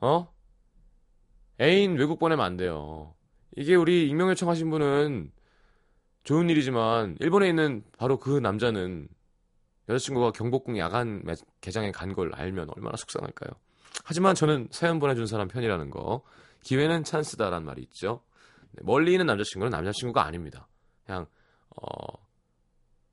어? 0.00 0.30
애인 1.58 1.96
외국 1.96 2.18
보내면 2.18 2.44
안 2.44 2.58
돼요. 2.58 3.14
이게 3.56 3.74
우리 3.74 4.08
익명 4.10 4.28
요청하신 4.28 4.68
분은 4.68 5.32
좋은 6.24 6.50
일이지만 6.50 7.16
일본에 7.18 7.48
있는 7.48 7.82
바로 7.96 8.18
그 8.18 8.38
남자는 8.38 9.08
여자친구가 9.88 10.32
경복궁 10.32 10.78
야간 10.78 11.24
개장에 11.62 11.90
간 11.92 12.12
걸 12.12 12.30
알면 12.34 12.68
얼마나 12.76 12.96
속상할까요? 12.98 13.50
하지만 14.04 14.34
저는 14.34 14.68
사연 14.70 14.98
보내준 14.98 15.26
사람 15.26 15.48
편이라는 15.48 15.90
거 15.90 16.22
기회는 16.62 17.04
찬스다란 17.04 17.64
말이 17.64 17.82
있죠. 17.82 18.22
네, 18.72 18.82
멀리 18.84 19.12
있는 19.12 19.26
남자친구는 19.26 19.70
남자친구가 19.70 20.24
아닙니다. 20.24 20.68
그냥 21.04 21.26
어, 21.70 22.26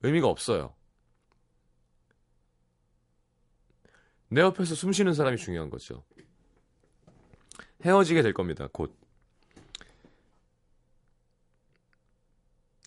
의미가 0.01 0.27
없어요. 0.27 0.75
내 4.29 4.41
옆에서 4.41 4.75
숨 4.75 4.91
쉬는 4.91 5.13
사람이 5.13 5.37
중요한 5.37 5.69
거죠. 5.69 6.03
헤어지게 7.83 8.21
될 8.21 8.33
겁니다. 8.33 8.67
곧. 8.71 8.95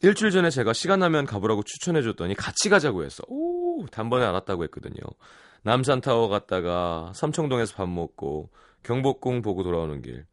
일주일 0.02 0.30
전에 0.30 0.50
제가 0.50 0.72
시간 0.72 1.00
나면 1.00 1.26
가보라고 1.26 1.62
추천해줬더니 1.62 2.34
같이 2.34 2.68
가자고 2.68 3.04
해서 3.04 3.22
오 3.28 3.86
단번에 3.86 4.24
알았다고 4.24 4.64
했거든요. 4.64 5.00
남산타워 5.62 6.28
갔다가 6.28 7.12
삼청동에서 7.14 7.74
밥 7.74 7.88
먹고 7.88 8.50
경복궁 8.82 9.42
보고 9.42 9.62
돌아오는 9.62 10.00
길 10.02 10.26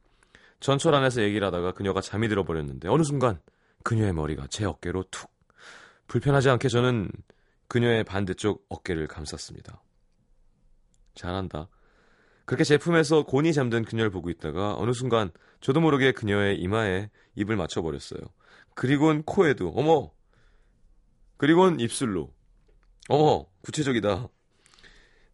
전철 0.60 0.96
안에서 0.96 1.22
얘기를 1.22 1.46
하다가 1.48 1.74
그녀가 1.74 2.02
잠이 2.02 2.28
들어버렸는데 2.30 2.88
어느 2.88 3.04
순간 3.04 3.40
그녀의 3.84 4.14
머리가 4.14 4.48
제 4.50 4.66
어깨로 4.66 5.06
툭 5.12 5.30
불편하지 6.08 6.50
않게 6.50 6.70
저는 6.70 7.10
그녀의 7.68 8.06
반대쪽 8.06 8.66
어깨를 8.70 9.08
감쌌습니다. 9.08 9.84
잘한다. 11.16 11.68
그렇게 12.46 12.64
제 12.64 12.78
품에서 12.78 13.24
곤히 13.24 13.52
잠든 13.52 13.84
그녀를 13.84 14.10
보고 14.10 14.30
있다가 14.30 14.76
어느 14.78 14.94
순간 14.94 15.32
저도 15.60 15.82
모르게 15.82 16.14
그녀의 16.14 16.58
이마에 16.60 17.10
입을 17.36 17.58
맞춰버렸어요. 17.58 18.22
그리곤 18.74 19.24
코에도 19.24 19.74
어머 19.76 20.12
그리곤 21.36 21.80
입술로 21.82 22.34
어머 23.10 23.46
구체적이다 23.64 24.30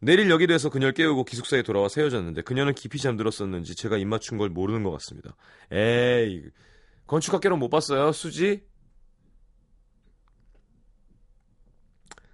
내릴 0.04 0.30
여기로 0.30 0.54
해서 0.54 0.70
그녀를 0.70 0.94
깨우고 0.94 1.24
기숙사에 1.24 1.62
돌아와 1.62 1.88
세워졌는데 1.90 2.42
그녀는 2.42 2.74
깊이 2.74 3.00
잠들었었는지 3.00 3.76
제가 3.76 3.98
입 3.98 4.06
맞춘 4.06 4.38
걸 4.38 4.50
모르는 4.50 4.84
것 4.84 4.92
같습니다 4.92 5.36
에이 5.72 6.44
건축학개론 7.08 7.60
못 7.60 7.70
봤어요 7.70 8.12
수지? 8.12 8.64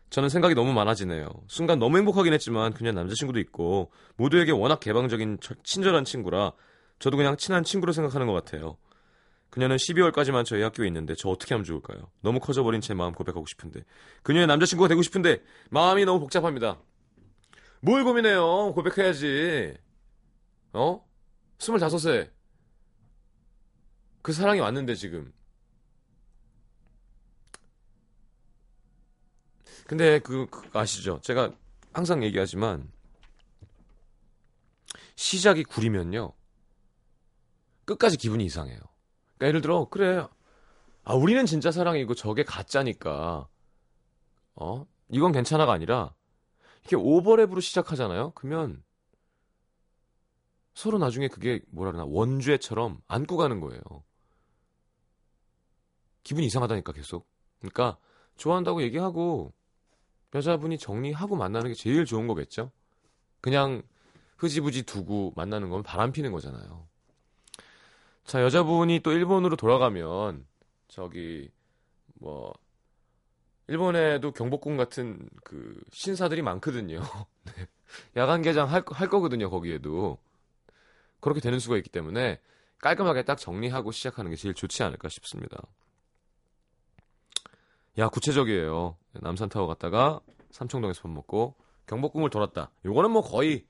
저는 0.10 0.30
생각이 0.30 0.56
너무 0.56 0.74
많아지네요. 0.74 1.28
순간 1.48 1.78
너무 1.78 1.98
행복하긴 1.98 2.34
했지만 2.34 2.74
그냥 2.74 2.96
남자친구도 2.96 3.40
있고 3.42 3.92
모두에게 4.16 4.52
워낙 4.52 4.80
개방적인 4.80 5.38
친절한 5.64 6.04
친구라 6.04 6.54
저도 6.98 7.16
그냥 7.16 7.38
친한 7.38 7.64
친구로 7.64 7.94
생각하는 7.94 8.26
것 8.26 8.34
같아요. 8.34 8.78
그녀는 9.52 9.78
12월까지만 9.78 10.46
저희 10.46 10.62
학교에 10.62 10.88
있는데 10.88 11.14
저 11.16 11.30
어떻게 11.30 11.54
하면 11.54 11.64
좋을까요? 11.64 12.10
너무 12.22 12.40
커져버린 12.40 12.82
제 12.82 12.94
마음 12.94 13.14
고백하고 13.14 13.46
싶은데 13.48 13.82
그녀의 14.24 14.48
남자친구가 14.48 14.88
되고 14.88 15.02
싶은데 15.02 15.42
마음이 15.70 16.06
너무 16.06 16.20
복잡합니다. 16.20 16.80
뭘 17.82 18.04
고민해요? 18.04 18.74
고백해야지. 18.74 19.78
어? 20.74 21.06
25세. 21.60 22.30
그 24.22 24.34
사랑이 24.34 24.60
왔는데 24.60 24.96
지금. 24.96 25.34
근데 29.88 30.20
그, 30.20 30.46
그 30.48 30.70
아시죠? 30.78 31.20
제가 31.22 31.52
항상 31.94 32.24
얘기하지만 32.24 32.92
시작이 35.16 35.64
구리면요. 35.64 36.34
끝까지 37.86 38.18
기분이 38.18 38.46
이상해요. 38.46 38.80
그러니까 39.38 39.48
예를 39.48 39.62
들어 39.62 39.86
그래 39.90 40.28
아 41.04 41.14
우리는 41.16 41.44
진짜 41.46 41.72
사랑이고 41.72 42.14
저게 42.14 42.44
가짜니까 42.44 43.48
어 44.56 44.86
이건 45.10 45.32
괜찮아가 45.32 45.74
아니라 45.74 46.14
이렇게 46.82 46.96
오버랩으로 46.96 47.62
시작하잖아요. 47.62 48.32
그러면 48.36 48.84
서로 50.74 50.98
나중에 50.98 51.28
그게 51.28 51.62
뭐라 51.72 51.92
그러나 51.92 52.10
원죄처럼 52.10 53.02
안고 53.08 53.38
가는 53.38 53.60
거예요. 53.60 53.82
기분이 56.24 56.48
이상하다니까 56.48 56.94
계속. 56.94 57.28
그러니까 57.60 57.98
좋아한다고 58.38 58.82
얘기하고 58.84 59.54
여자분이 60.34 60.78
정리하고 60.78 61.36
만나는 61.36 61.70
게 61.70 61.74
제일 61.74 62.06
좋은 62.06 62.28
거겠죠. 62.28 62.72
그냥 63.42 63.84
흐지부지 64.38 64.84
두고 64.84 65.34
만나는 65.36 65.70
건 65.70 65.84
바람 65.84 66.12
피는 66.12 66.32
거잖아요. 66.32 66.88
자, 68.24 68.44
여자분이 68.44 69.00
또 69.00 69.12
일본으로 69.12 69.56
돌아가면 69.56 70.46
저기 70.88 71.50
뭐 72.20 72.54
일본에도 73.70 74.32
경복궁 74.32 74.78
같은 74.78 75.30
그 75.44 75.80
신사들이 75.92 76.42
많거든요. 76.42 77.02
네. 77.46 77.68
야간 78.18 78.42
개장 78.42 78.68
할, 78.68 78.84
할 78.88 79.10
거거든요, 79.10 79.50
거기에도. 79.50 80.18
그렇게 81.20 81.40
되는 81.40 81.60
수가 81.60 81.78
있기 81.78 81.90
때문에 81.90 82.40
깔끔하게 82.82 83.26
딱 83.26 83.38
정리하고 83.38 83.92
시작하는 83.92 84.32
게 84.32 84.38
제일 84.38 84.56
좋지 84.56 84.82
않을까 84.82 85.08
싶습니다. 85.10 85.62
야, 88.00 88.10
구체적이에요. 88.10 88.98
남산타워 89.14 89.68
갔다가 89.68 90.20
삼청동에서 90.50 91.04
밥 91.04 91.12
먹고 91.12 91.56
경복궁을 91.86 92.32
돌았다. 92.32 92.72
요거는 92.86 93.12
뭐 93.12 93.22
거의 93.22 93.68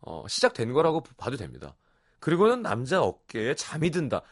어, 0.00 0.26
시작된 0.28 0.74
거라고 0.74 1.02
봐도 1.16 1.36
됩니다. 1.36 1.74
그리고는 2.20 2.60
남자 2.60 3.02
어깨에 3.02 3.54
잠이 3.54 3.90
든다. 3.90 4.22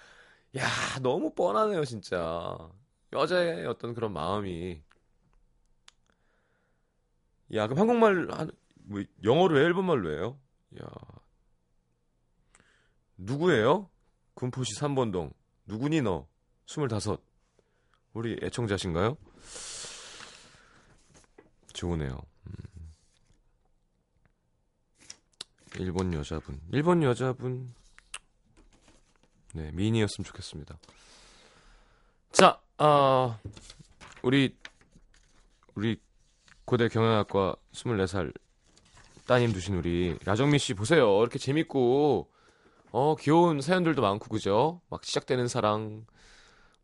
야, 0.59 0.67
너무 1.01 1.33
뻔하네요, 1.35 1.85
진짜. 1.87 2.57
여자의 3.15 3.67
어떤 3.67 3.95
그런 3.95 4.13
마음이. 4.13 4.83
야, 7.55 7.67
그럼 7.67 7.79
한국말, 7.79 8.29
한, 8.31 8.51
뭐, 8.85 9.03
영어로 9.23 9.59
해? 9.59 9.65
일본말로 9.65 10.13
해요? 10.13 10.39
야. 10.83 10.87
누구예요? 13.17 13.89
군포시 14.35 14.75
3번동. 14.81 15.33
누구니 15.67 16.03
너? 16.03 16.27
25. 16.67 17.17
우리 18.15 18.39
애청자신가요? 18.43 19.17
좋으네요. 21.73 22.19
음. 22.47 22.53
일본 25.79 26.13
여자분. 26.15 26.61
일본 26.73 27.03
여자분. 27.03 27.75
네, 29.55 29.71
미인이었으면 29.73 30.25
좋겠습니다. 30.25 30.79
자, 32.33 32.61
아, 32.79 33.39
우리, 34.23 34.55
우리 35.75 35.99
고대 36.67 36.89
경영학과 36.89 37.55
24살 37.73 38.35
따님 39.25 39.53
두신 39.53 39.77
우리 39.77 40.19
라정미 40.25 40.59
씨 40.59 40.75
보세요. 40.75 41.21
이렇게 41.21 41.39
재밌고, 41.39 42.29
어, 42.91 43.15
귀여운 43.21 43.61
사연들도 43.61 44.03
많고, 44.03 44.29
그죠? 44.29 44.81
막 44.91 45.05
시작되는 45.05 45.47
사랑, 45.47 46.07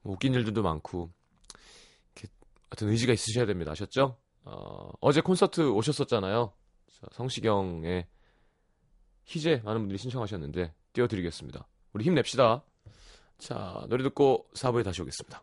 뭐 0.03 0.15
웃긴 0.15 0.35
일들도 0.35 0.63
많고, 0.63 1.11
이렇게 2.15 2.33
어떤 2.71 2.91
의지가 2.91 3.13
있으셔야 3.13 3.45
됩니다. 3.45 3.73
아셨죠? 3.73 4.19
어, 4.45 4.91
어제 5.01 5.21
콘서트 5.21 5.69
오셨었잖아요. 5.69 6.53
성시경의 7.11 8.07
희재 9.25 9.63
많은 9.65 9.81
분들이 9.81 9.99
신청하셨는데 9.99 10.73
띄워드리겠습니다. 10.93 11.67
우리 11.93 12.05
힘냅시다. 12.05 12.65
자, 13.39 13.85
노래 13.89 14.05
듣고 14.05 14.47
4부에 14.55 14.85
다시 14.85 15.03
오겠습니다. 15.03 15.43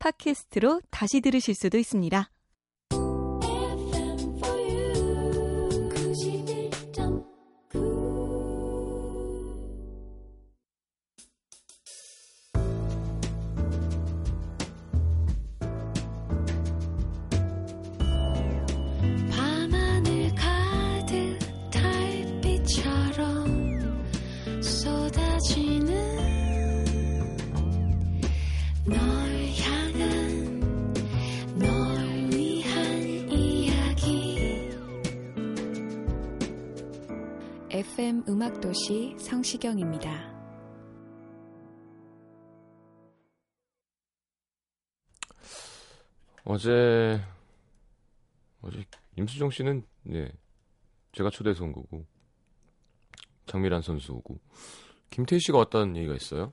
팟캐스트로 0.00 0.80
다시 0.90 1.20
들으실 1.20 1.54
수도 1.54 1.78
있습니다. 1.78 2.30
음악도시 38.30 39.16
성시경입니다. 39.18 40.08
어제 46.44 47.20
어제 48.62 48.84
임수정 49.16 49.50
씨는 49.50 49.84
네 50.04 50.30
제가 51.10 51.30
초대해서 51.30 51.64
온 51.64 51.72
거고 51.72 52.06
장미란 53.46 53.82
선수 53.82 54.12
오고 54.12 54.38
김태희 55.10 55.40
씨가 55.40 55.58
왔다는 55.58 55.96
얘기가 55.96 56.14
있어요. 56.14 56.52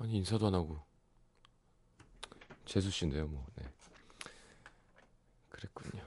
아니 0.00 0.16
인사도 0.16 0.48
안 0.48 0.54
하고 0.54 0.80
재수 2.64 2.90
씨인데요, 2.90 3.28
뭐. 3.28 3.46
네. 3.54 3.64
그랬군요. 5.48 6.02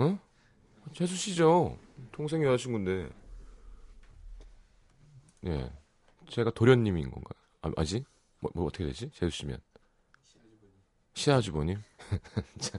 응? 0.00 0.18
재수 0.94 1.14
씨죠. 1.14 1.78
동생 2.12 2.42
여자친구인데. 2.44 3.10
네. 5.42 5.72
제가 6.28 6.50
도련님인 6.50 7.10
건가요? 7.10 7.40
아, 7.62 7.70
아지? 7.76 8.04
뭐, 8.40 8.50
뭐 8.54 8.66
어떻게 8.66 8.84
되지? 8.84 9.10
재수 9.10 9.30
씨면. 9.38 9.58
시아주버님? 11.14 11.80
자, 12.58 12.78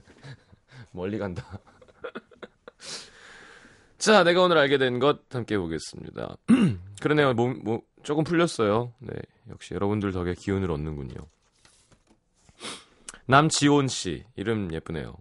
멀리 0.92 1.18
간다. 1.18 1.58
자, 3.98 4.22
내가 4.22 4.42
오늘 4.42 4.58
알게 4.58 4.78
된 4.78 4.98
것 5.00 5.22
함께 5.34 5.58
보겠습니다. 5.58 6.36
그러네요. 7.02 7.34
몸, 7.34 7.60
뭐, 7.64 7.82
조금 8.02 8.22
풀렸어요. 8.24 8.92
네. 9.00 9.14
역시 9.48 9.74
여러분들 9.74 10.12
덕에 10.12 10.34
기운을 10.34 10.70
얻는군요. 10.70 11.16
남지온 13.26 13.88
씨, 13.88 14.24
이름 14.36 14.72
예쁘네요. 14.72 15.14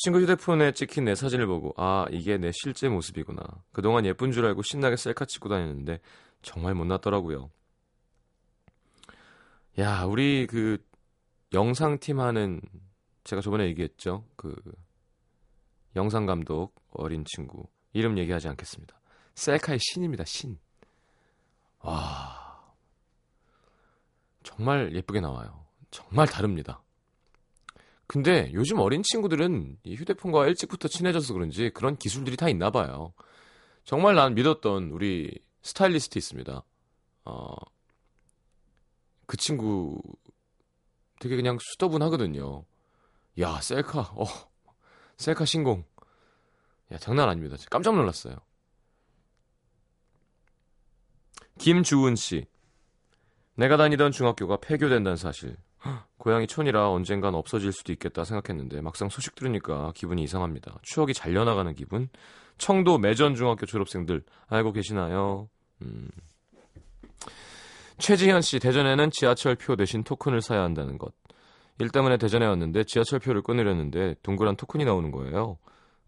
친구 0.00 0.20
휴대폰에 0.20 0.72
찍힌 0.72 1.06
내 1.06 1.16
사진을 1.16 1.46
보고, 1.46 1.74
아, 1.76 2.06
이게 2.12 2.38
내 2.38 2.52
실제 2.52 2.88
모습이구나. 2.88 3.42
그동안 3.72 4.06
예쁜 4.06 4.30
줄 4.30 4.46
알고 4.46 4.62
신나게 4.62 4.96
셀카 4.96 5.24
찍고 5.24 5.48
다녔는데, 5.48 6.00
정말 6.40 6.74
못났더라고요. 6.74 7.50
야, 9.80 10.04
우리 10.04 10.46
그, 10.46 10.78
영상팀 11.52 12.20
하는 12.20 12.60
제가 13.24 13.42
저번에 13.42 13.66
얘기했죠. 13.66 14.24
그 14.36 14.54
영상 15.96 16.26
감독 16.26 16.74
어린 16.90 17.24
친구 17.24 17.66
이름 17.92 18.18
얘기하지 18.18 18.48
않겠습니다. 18.48 19.00
셀카의 19.34 19.78
신입니다. 19.80 20.24
신. 20.24 20.58
와. 21.80 22.74
정말 24.42 24.94
예쁘게 24.94 25.20
나와요. 25.20 25.64
정말 25.90 26.26
다릅니다. 26.26 26.82
근데 28.08 28.50
요즘 28.54 28.78
어린 28.78 29.02
친구들은 29.02 29.78
이 29.84 29.94
휴대폰과 29.94 30.46
일찍부터 30.48 30.88
친해져서 30.88 31.34
그런지 31.34 31.70
그런 31.70 31.96
기술들이 31.96 32.38
다 32.38 32.48
있나 32.48 32.70
봐요. 32.70 33.12
정말 33.84 34.14
난 34.14 34.34
믿었던 34.34 34.90
우리 34.90 35.38
스타일리스트 35.60 36.18
있습니다. 36.18 36.64
어, 37.26 37.54
그 39.26 39.36
친구 39.36 40.00
되게 41.20 41.36
그냥 41.36 41.58
수더분하거든요. 41.60 42.64
야, 43.40 43.60
셀카, 43.60 44.00
어, 44.00 44.24
셀카 45.18 45.44
신공. 45.44 45.84
야, 46.90 46.96
장난 46.96 47.28
아닙니다. 47.28 47.56
깜짝 47.68 47.94
놀랐어요. 47.94 48.36
김주은 51.58 52.16
씨. 52.16 52.46
내가 53.54 53.76
다니던 53.76 54.12
중학교가 54.12 54.56
폐교된다는 54.60 55.16
사실. 55.16 55.58
고향이 56.18 56.46
촌이라 56.46 56.90
언젠간 56.90 57.34
없어질 57.34 57.72
수도 57.72 57.92
있겠다 57.92 58.24
생각했는데 58.24 58.80
막상 58.80 59.08
소식 59.08 59.34
들으니까 59.34 59.92
기분이 59.94 60.22
이상합니다. 60.22 60.78
추억이 60.82 61.14
잘려나가는 61.14 61.72
기분. 61.74 62.08
청도 62.58 62.98
매전 62.98 63.34
중학교 63.34 63.66
졸업생들 63.66 64.22
알고 64.48 64.72
계시나요? 64.72 65.48
음. 65.82 66.08
최지현 67.98 68.42
씨 68.42 68.58
대전에는 68.58 69.10
지하철표 69.10 69.76
대신 69.76 70.02
토큰을 70.02 70.40
사야 70.40 70.62
한다는 70.62 70.98
것. 70.98 71.12
일 71.80 71.90
때문에 71.90 72.16
대전에 72.16 72.46
왔는데 72.46 72.84
지하철표를 72.84 73.42
끊으려는데 73.42 74.16
동그란 74.22 74.56
토큰이 74.56 74.84
나오는 74.84 75.10
거예요. 75.10 75.58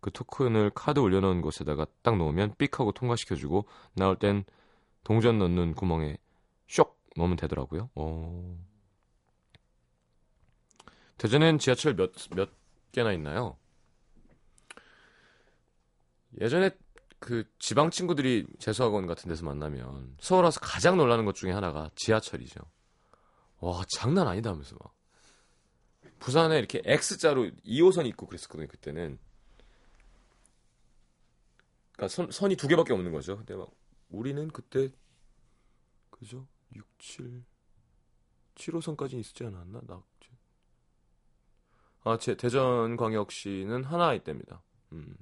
그 0.01 0.11
토큰을 0.11 0.71
카드 0.75 0.99
올려놓은 0.99 1.43
곳에다가 1.43 1.87
딱 2.03 2.17
놓으면 2.17 2.55
삑 2.59 2.81
하고 2.81 2.91
통과시켜주고 2.93 3.67
나올 3.95 4.17
땐 4.17 4.45
동전 5.05 5.39
넣는 5.39 5.75
구멍에 5.75 6.17
쇽 6.67 6.99
넣으면 7.17 7.37
되더라고요. 7.37 7.91
어. 7.95 8.57
대전엔 11.21 11.59
지하철 11.59 11.95
몇, 11.97 12.13
몇 12.35 12.49
개나 12.93 13.13
있나요? 13.13 13.59
예전에 16.41 16.71
그 17.19 17.45
지방 17.59 17.91
친구들이 17.91 18.47
재수학원 18.59 19.07
같은 19.07 19.29
데서 19.29 19.45
만나면 19.45 20.17
서울 20.19 20.45
와서 20.45 20.61
가장 20.61 20.97
놀라는 20.97 21.27
것 21.27 21.35
중에 21.35 21.53
하나가 21.53 21.91
지하철이죠. 21.95 22.63
와, 23.59 23.85
장난 23.91 24.29
아니다면서 24.29 24.77
막. 24.81 24.95
부산에 26.21 26.59
이렇게 26.59 26.81
X자로 26.87 27.51
2호선이 27.67 28.07
있고 28.09 28.27
그랬었거든요, 28.27 28.67
그때는. 28.69 29.19
그러니까 31.93 32.09
선, 32.09 32.31
선이 32.31 32.57
두 32.57 32.67
개밖에 32.67 32.95
없는 32.95 33.13
거죠. 33.13 33.37
근데 33.37 33.55
막 33.55 33.71
우리는 34.09 34.49
그때 34.49 34.89
그죠? 36.09 36.47
6, 36.75 36.87
7 36.99 37.45
7호선까지 38.55 39.19
있었지 39.19 39.45
않았나? 39.45 39.83
나 39.87 40.03
아, 42.05 42.17
제 42.19 42.35
대전광역시는 42.37 43.85
하나 43.85 44.15
있답니다. 44.15 44.63
음. 44.93 45.17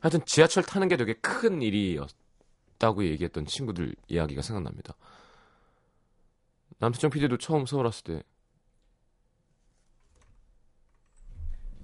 하여튼 0.00 0.24
지하철 0.24 0.62
타는 0.62 0.88
게 0.88 0.96
되게 0.96 1.14
큰 1.14 1.62
일이었다고 1.62 3.04
얘기했던 3.04 3.46
친구들 3.46 3.94
이야기가 4.08 4.42
생각납니다. 4.42 4.94
남태정 6.78 7.10
PD도 7.10 7.38
처음 7.38 7.66
서울 7.66 7.86
왔을 7.86 8.04
때 8.04 8.22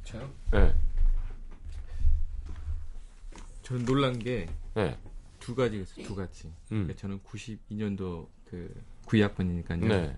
저요? 0.05 0.31
네. 0.53 0.75
저는 3.63 3.85
놀란 3.85 4.19
게두 4.19 4.53
네. 4.75 4.99
가지가 5.39 5.83
있어요. 5.83 6.07
두 6.07 6.15
가지. 6.15 6.49
음. 6.49 6.87
그러니까 6.87 6.95
저는 6.97 7.21
92년도 7.21 8.29
그 8.45 8.85
9학번이니까요. 9.07 9.87
네. 9.87 10.17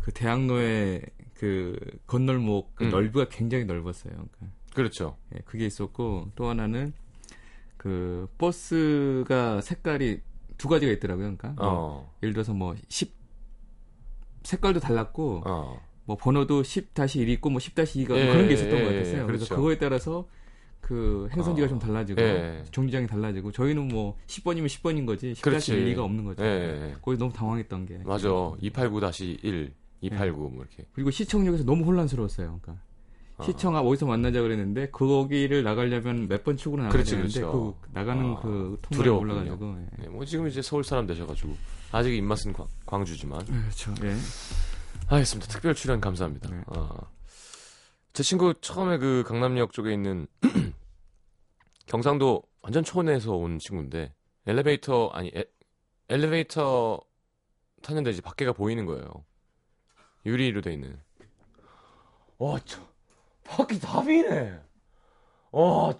그 0.00 0.12
대학로의 0.12 1.02
그 1.38 1.78
건널목 2.08 2.74
그 2.74 2.84
음. 2.84 2.90
넓이가 2.90 3.28
굉장히 3.28 3.64
넓었어요. 3.64 4.12
그러니까 4.12 4.38
그렇죠. 4.74 5.16
예, 5.34 5.38
그게 5.44 5.66
있었고 5.66 6.32
또 6.34 6.48
하나는 6.48 6.92
그 7.76 8.28
버스가 8.38 9.60
색깔이 9.60 10.20
두 10.56 10.68
가지가 10.68 10.90
있더라고요. 10.92 11.36
그러니까 11.36 11.62
뭐 11.62 11.66
어. 11.68 12.14
예를 12.24 12.32
들어서 12.32 12.52
뭐 12.52 12.74
10, 12.88 13.14
색깔도 14.42 14.80
달랐고 14.80 15.42
어. 15.46 15.80
뭐 16.06 16.16
번호도 16.16 16.62
10-1 16.62 17.28
있고 17.28 17.50
뭐 17.50 17.60
10-2가 17.60 18.16
예, 18.16 18.32
그런 18.32 18.48
게 18.48 18.54
있었던 18.54 18.76
예, 18.76 18.84
것 18.84 18.90
같았어요. 18.90 19.22
예, 19.22 19.26
그래서 19.26 19.44
그렇죠. 19.44 19.56
그거에 19.56 19.78
따라서 19.78 20.28
그 20.80 21.28
행선지가 21.32 21.66
어, 21.66 21.68
좀 21.68 21.78
달라지고 21.78 22.20
예. 22.20 22.64
종지장이 22.72 23.06
달라지고 23.06 23.52
저희는 23.52 23.88
뭐 23.88 24.16
10번이면 24.26 24.66
10번인 24.66 25.06
거지 25.06 25.34
그렇지. 25.40 25.72
10-1, 25.72 25.94
2가 25.94 25.98
없는 25.98 26.24
거죠. 26.24 26.42
예, 26.44 26.48
예. 26.48 26.96
거기 27.00 27.16
너무 27.16 27.32
당황했던 27.32 27.86
게 27.86 27.98
맞아. 28.04 28.28
289-1, 28.28 29.70
289 30.00 30.50
뭐 30.50 30.64
이렇게. 30.64 30.86
그리고 30.92 31.10
시청역에서 31.10 31.64
너무 31.64 31.84
혼란스러웠어요. 31.84 32.60
그러니까 32.62 32.82
어. 33.38 33.44
시청 33.44 33.76
앞 33.76 33.86
어디서 33.86 34.06
만나자 34.06 34.42
그랬는데 34.42 34.90
거기를 34.90 35.62
나가려면 35.62 36.28
몇번 36.28 36.56
축으로 36.56 36.82
나가야 36.82 36.92
그렇지, 36.92 37.12
되는데 37.12 37.40
그렇죠. 37.40 37.76
그 37.80 37.88
나가는 37.92 38.24
아, 38.32 38.40
그 38.40 38.78
두려웠군요. 38.90 39.34
올라가지고 39.34 39.78
예. 39.80 40.02
네, 40.02 40.08
뭐 40.08 40.24
지금 40.24 40.48
이제 40.48 40.60
서울 40.62 40.82
사람 40.84 41.06
되셔가지고 41.06 41.56
아직 41.92 42.14
입맛은 42.14 42.52
광, 42.52 42.66
광주지만. 42.86 43.44
그렇죠. 43.44 43.94
예. 44.02 44.14
알겠습니다. 45.08 45.50
특별 45.52 45.74
출연 45.74 46.00
감사합니다. 46.00 46.50
네. 46.50 46.62
어. 46.66 46.88
제 48.12 48.22
친구 48.22 48.52
처음에 48.60 48.98
그 48.98 49.22
강남역 49.26 49.72
쪽에 49.72 49.92
있는 49.92 50.26
경상도 51.86 52.42
완전 52.62 52.82
촌에서 52.84 53.34
온 53.36 53.58
친구인데 53.58 54.12
엘리베이터 54.46 55.08
아니 55.08 55.30
에, 55.34 55.44
엘리베이터 56.08 57.00
탔는데 57.82 58.10
이제 58.10 58.20
밖에가 58.20 58.52
보이는 58.52 58.84
거예요. 58.86 59.06
유리로 60.26 60.60
돼 60.60 60.72
있는. 60.74 61.00
와, 62.38 62.58
저 62.64 62.80
밖이 63.44 63.80
다 63.80 64.02
보이네. 64.02 64.60
와, 65.50 65.98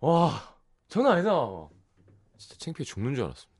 와, 0.00 0.56
장난 0.88 1.12
아니다. 1.12 1.68
진짜 2.38 2.56
창피해 2.58 2.84
죽는 2.84 3.14
줄 3.14 3.24
알았습니다. 3.24 3.52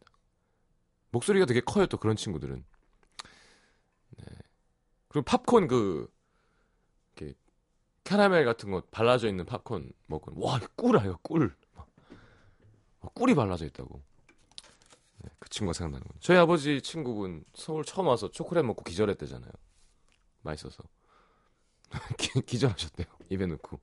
목소리가 1.11 1.47
되게 1.47 1.61
커요 1.61 1.87
또 1.87 1.99
그런 1.99 2.17
친구들은. 2.17 2.65
그리고 5.13 5.25
팝콘 5.27 5.69
그 5.69 6.11
이렇게 7.15 7.35
캐러멜 8.05 8.45
같은 8.45 8.71
거 8.71 8.81
발라져 8.91 9.29
있는 9.29 9.45
팝콘 9.45 9.93
먹고 10.07 10.33
와 10.37 10.59
꿀아 10.75 11.05
이거 11.05 11.19
꿀 11.23 11.55
꿀이 13.15 13.35
발라져 13.35 13.67
있다고 13.67 14.03
네, 15.23 15.31
그 15.39 15.49
친구가 15.49 15.73
생각나는 15.73 16.07
거예요 16.07 16.19
저희 16.21 16.37
아버지 16.39 16.81
친구분 16.83 17.45
서울 17.55 17.85
처음 17.85 18.09
와서 18.09 18.31
초콜릿 18.31 18.65
먹고 18.65 18.83
기절했대잖아요. 18.85 19.51
맛있어서. 20.43 20.83
기, 22.19 22.41
기절하셨대요. 22.43 23.07
입에 23.31 23.47
넣고. 23.47 23.79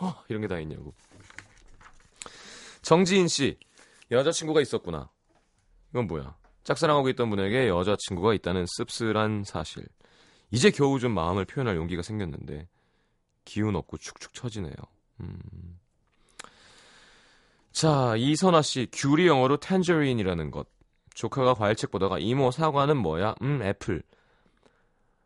어, 0.00 0.14
이런 0.28 0.40
게 0.42 0.48
다 0.48 0.58
있냐고. 0.60 0.94
정지인 2.82 3.28
씨 3.28 3.58
여자친구가 4.10 4.60
있었구나. 4.62 5.10
이건 5.90 6.06
뭐야? 6.06 6.36
짝사랑하고 6.64 7.08
있던 7.10 7.28
분에게 7.30 7.68
여자친구가 7.68 8.34
있다는 8.34 8.64
씁쓸한 8.66 9.44
사실. 9.44 9.86
이제 10.50 10.70
겨우 10.70 10.98
좀 10.98 11.12
마음을 11.12 11.44
표현할 11.44 11.76
용기가 11.76 12.02
생겼는데 12.02 12.68
기운 13.44 13.76
없고 13.76 13.98
축축 13.98 14.32
처지네요. 14.32 14.74
음. 15.20 15.78
자, 17.72 18.14
이선아 18.16 18.62
씨, 18.62 18.88
귤이 18.92 19.26
영어로 19.26 19.58
tangerine,이라는 19.58 20.50
것. 20.50 20.66
조카가 21.18 21.54
과일책 21.54 21.90
보다가 21.90 22.20
이모 22.20 22.52
사과는 22.52 22.96
뭐야? 22.96 23.34
음, 23.42 23.60
애플. 23.64 24.04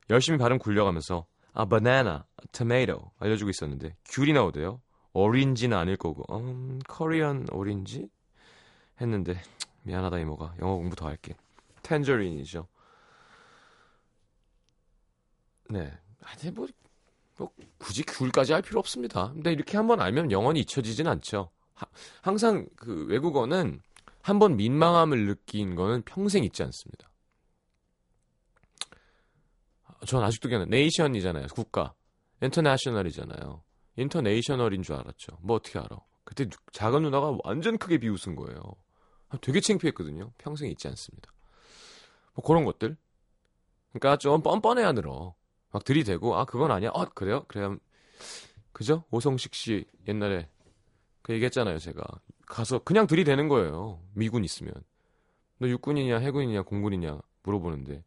열심히 0.09 0.39
발음 0.39 0.59
굴려가면서 0.59 1.27
아, 1.53 1.67
banana, 1.67 2.21
tomato 2.51 3.11
알려주고 3.19 3.51
있었는데 3.51 3.95
귤이 4.09 4.33
나오대요. 4.33 4.81
오렌지는 5.13 5.77
아닐 5.77 5.99
거고, 5.99 6.25
음, 6.35 6.79
코리안 6.89 7.47
오렌지 7.53 8.09
했는데 9.03 9.39
미안하다 9.83 10.19
이모가 10.21 10.55
영어 10.61 10.77
공부 10.77 10.97
더 10.97 11.07
할게. 11.09 11.35
tangerine이죠. 11.83 12.67
네. 15.69 15.93
아니 16.23 16.51
뭐, 16.53 16.69
뭐 17.37 17.51
굳이 17.77 18.03
귤까지 18.05 18.55
할 18.55 18.63
필요 18.63 18.79
없습니다. 18.81 19.31
근데 19.35 19.53
이렇게 19.53 19.77
한번 19.77 20.01
알면 20.01 20.31
영원히 20.31 20.61
잊혀지진 20.61 21.07
않죠. 21.07 21.51
하- 21.75 21.87
항상 22.23 22.67
그 22.77 23.05
외국어는 23.09 23.83
한 24.23 24.39
번 24.39 24.57
민망함을 24.57 25.27
느낀 25.27 25.75
거는 25.75 26.03
평생 26.03 26.45
잊지 26.45 26.63
않습니다. 26.63 27.11
전 30.07 30.23
아직도 30.25 30.49
기억나. 30.49 30.67
네이션이잖아요. 30.67 31.47
국가. 31.55 31.95
인터내셔널이잖아요. 32.41 33.63
인터네이셔널인 33.97 34.83
줄 34.83 34.97
알았죠. 34.97 35.39
뭐 35.43 35.57
어떻게 35.57 35.79
알아? 35.79 35.89
그때 36.25 36.49
누- 36.49 36.59
작은 36.73 37.03
누나가 37.03 37.37
완전 37.45 37.79
크게 37.79 37.99
비웃은 37.99 38.35
거예요. 38.37 38.61
되게 39.41 39.61
창피했거든요. 39.61 40.33
평생 40.39 40.71
잊지 40.71 40.89
않습니다. 40.89 41.31
뭐 42.35 42.45
그런 42.45 42.65
것들. 42.65 42.97
그러니까 43.93 44.17
좀 44.19 44.43
뻔뻔해야 44.43 44.93
늘어. 44.93 45.35
막 45.71 45.85
들이대고 45.85 46.37
아 46.37 46.45
그건 46.45 46.71
아니야. 46.71 46.91
어 46.95 47.05
그래요? 47.07 47.45
그래야 47.49 47.77
그죠? 48.73 49.05
오성식 49.11 49.55
씨 49.55 49.85
옛날에 50.09 50.49
그 51.23 51.33
얘기했잖아요. 51.35 51.79
제가 51.79 52.03
가서 52.53 52.81
그냥 52.81 53.07
들이대는 53.07 53.49
거예요. 53.49 53.99
미군 54.13 54.45
있으면 54.45 54.75
너 55.57 55.67
육군이냐 55.69 56.19
해군이냐 56.19 56.63
공군이냐 56.63 57.19
물어보는데 57.45 58.05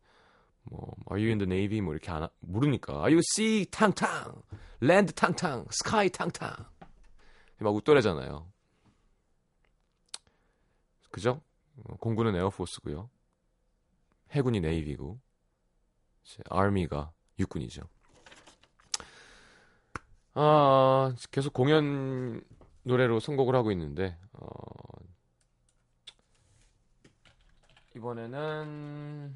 뭐 0.65 0.95
Are 1.11 1.19
you 1.19 1.29
in 1.29 1.39
the 1.39 1.51
Navy 1.51 1.81
뭐 1.81 1.93
이렇게 1.93 2.11
안 2.11 2.21
하- 2.23 2.29
모르니까 2.41 2.93
Are 2.93 3.11
you 3.11 3.21
sea 3.33 3.65
탕탕, 3.65 4.43
land 4.83 5.13
탕탕, 5.15 5.65
sky 5.71 6.09
탕탕 6.11 6.53
막 7.57 7.73
웃더래잖아요. 7.73 8.47
그죠? 11.09 11.41
어, 11.83 11.95
공군은 11.97 12.35
에어포스고요. 12.35 13.09
해군이 14.31 14.59
네이비고 14.59 15.19
이제 16.23 16.43
아미가 16.51 17.11
육군이죠. 17.39 17.81
아 20.35 21.15
계속 21.31 21.53
공연 21.53 22.43
노래로 22.83 23.19
선곡을 23.19 23.55
하고 23.55 23.71
있는데 23.71 24.17
어, 24.39 24.47
이번에는 27.95 29.33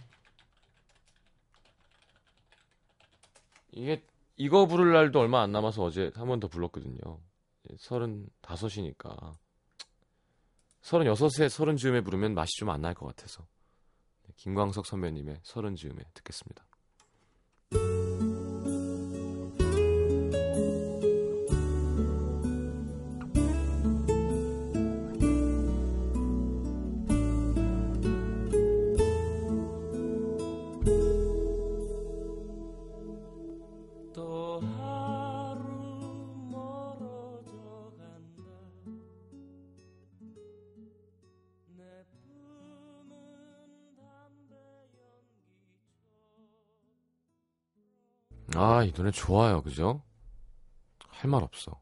이게 3.72 4.04
이거 4.36 4.66
부를 4.66 4.94
날도 4.94 5.20
얼마 5.20 5.42
안 5.42 5.52
남아서 5.52 5.84
어제 5.84 6.12
한 6.16 6.28
번 6.28 6.40
더 6.40 6.48
불렀거든요. 6.48 7.20
서른 7.78 8.28
다섯이니까 8.42 9.34
서른 10.82 11.06
여섯에 11.06 11.50
서른 11.50 11.76
즈음에 11.78 12.02
부르면 12.02 12.34
맛이 12.34 12.52
좀 12.60 12.70
안 12.70 12.82
날 12.82 12.94
것 12.96 13.06
같아서 13.08 13.46
김광석 14.38 14.86
선배님의 14.86 15.42
서른 15.44 15.76
즈음에 15.76 16.04
듣겠습니다. 16.14 16.66
아, 48.60 48.84
이 48.84 48.92
노래 48.92 49.10
좋아요. 49.12 49.62
그죠? 49.62 50.02
할 51.08 51.30
말 51.30 51.44
없어. 51.44 51.80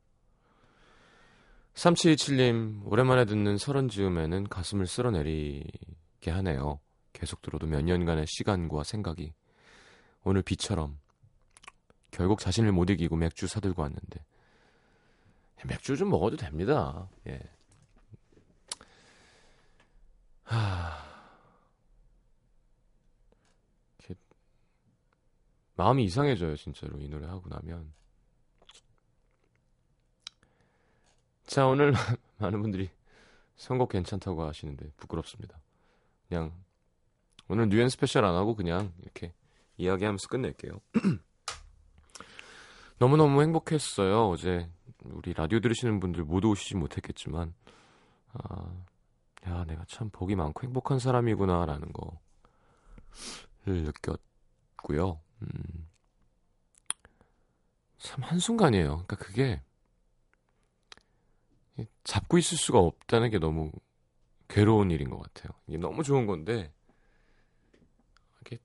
3727님, 1.75 2.81
오랜만에 2.85 3.25
듣는 3.25 3.57
서른 3.57 3.87
즈음에는 3.89 4.47
가슴을 4.49 4.87
쓸어내리게 4.87 6.31
하네요. 6.31 6.79
계속 7.13 7.41
들어도 7.41 7.67
몇 7.67 7.81
년간의 7.83 8.25
시간과 8.27 8.83
생각이 8.83 9.33
오늘 10.23 10.41
비처럼 10.41 10.99
결국 12.11 12.39
자신을 12.39 12.71
못 12.71 12.89
이기고 12.89 13.15
맥주 13.15 13.47
사들고 13.47 13.81
왔는데 13.83 14.23
맥주 15.65 15.95
좀 15.97 16.09
먹어도 16.09 16.37
됩니다. 16.37 17.09
예. 17.27 17.39
하... 20.43 21.05
이렇게 23.99 24.15
마음이 25.77 26.03
이상해져요, 26.05 26.55
진짜로 26.55 26.99
이 26.99 27.07
노래 27.07 27.27
하고 27.27 27.47
나면. 27.49 27.93
자, 31.45 31.67
오늘 31.67 31.93
많은 32.39 32.61
분들이 32.61 32.89
선곡 33.55 33.89
괜찮다고 33.89 34.43
하시는데 34.43 34.91
부끄럽습니다. 34.97 35.59
그냥 36.27 36.51
오늘 37.47 37.69
뉴엔 37.69 37.89
special 37.89 38.25
안 38.25 38.35
하고 38.35 38.55
그냥 38.55 38.91
이렇게 39.01 39.33
이야기하면서 39.77 40.27
끝낼게요. 40.27 40.81
너무너무 42.99 43.41
행복했어요. 43.43 44.29
어제 44.29 44.67
우리 45.05 45.33
라디오 45.33 45.59
들으시는 45.59 45.99
분들 45.99 46.23
모두 46.23 46.49
오시지 46.49 46.75
못했겠지만 46.75 47.53
아, 48.33 48.83
야, 49.45 49.63
내가 49.65 49.85
참 49.85 50.09
복이 50.09 50.35
많고 50.35 50.63
행복한 50.65 50.97
사람이구나라는 50.97 51.93
거를 51.93 53.83
느꼈고요. 53.83 55.19
음, 55.41 55.89
참 57.97 58.23
한순간이에요. 58.23 59.03
그러니까 59.05 59.15
그게 59.17 59.61
잡고 62.03 62.37
있을 62.37 62.57
수가 62.57 62.79
없다는 62.79 63.29
게 63.29 63.39
너무 63.39 63.71
괴로운 64.47 64.91
일인 64.91 65.09
것 65.09 65.21
같아요. 65.21 65.51
이게 65.67 65.77
너무 65.77 66.03
좋은 66.03 66.25
건데 66.25 66.73
이게 68.41 68.59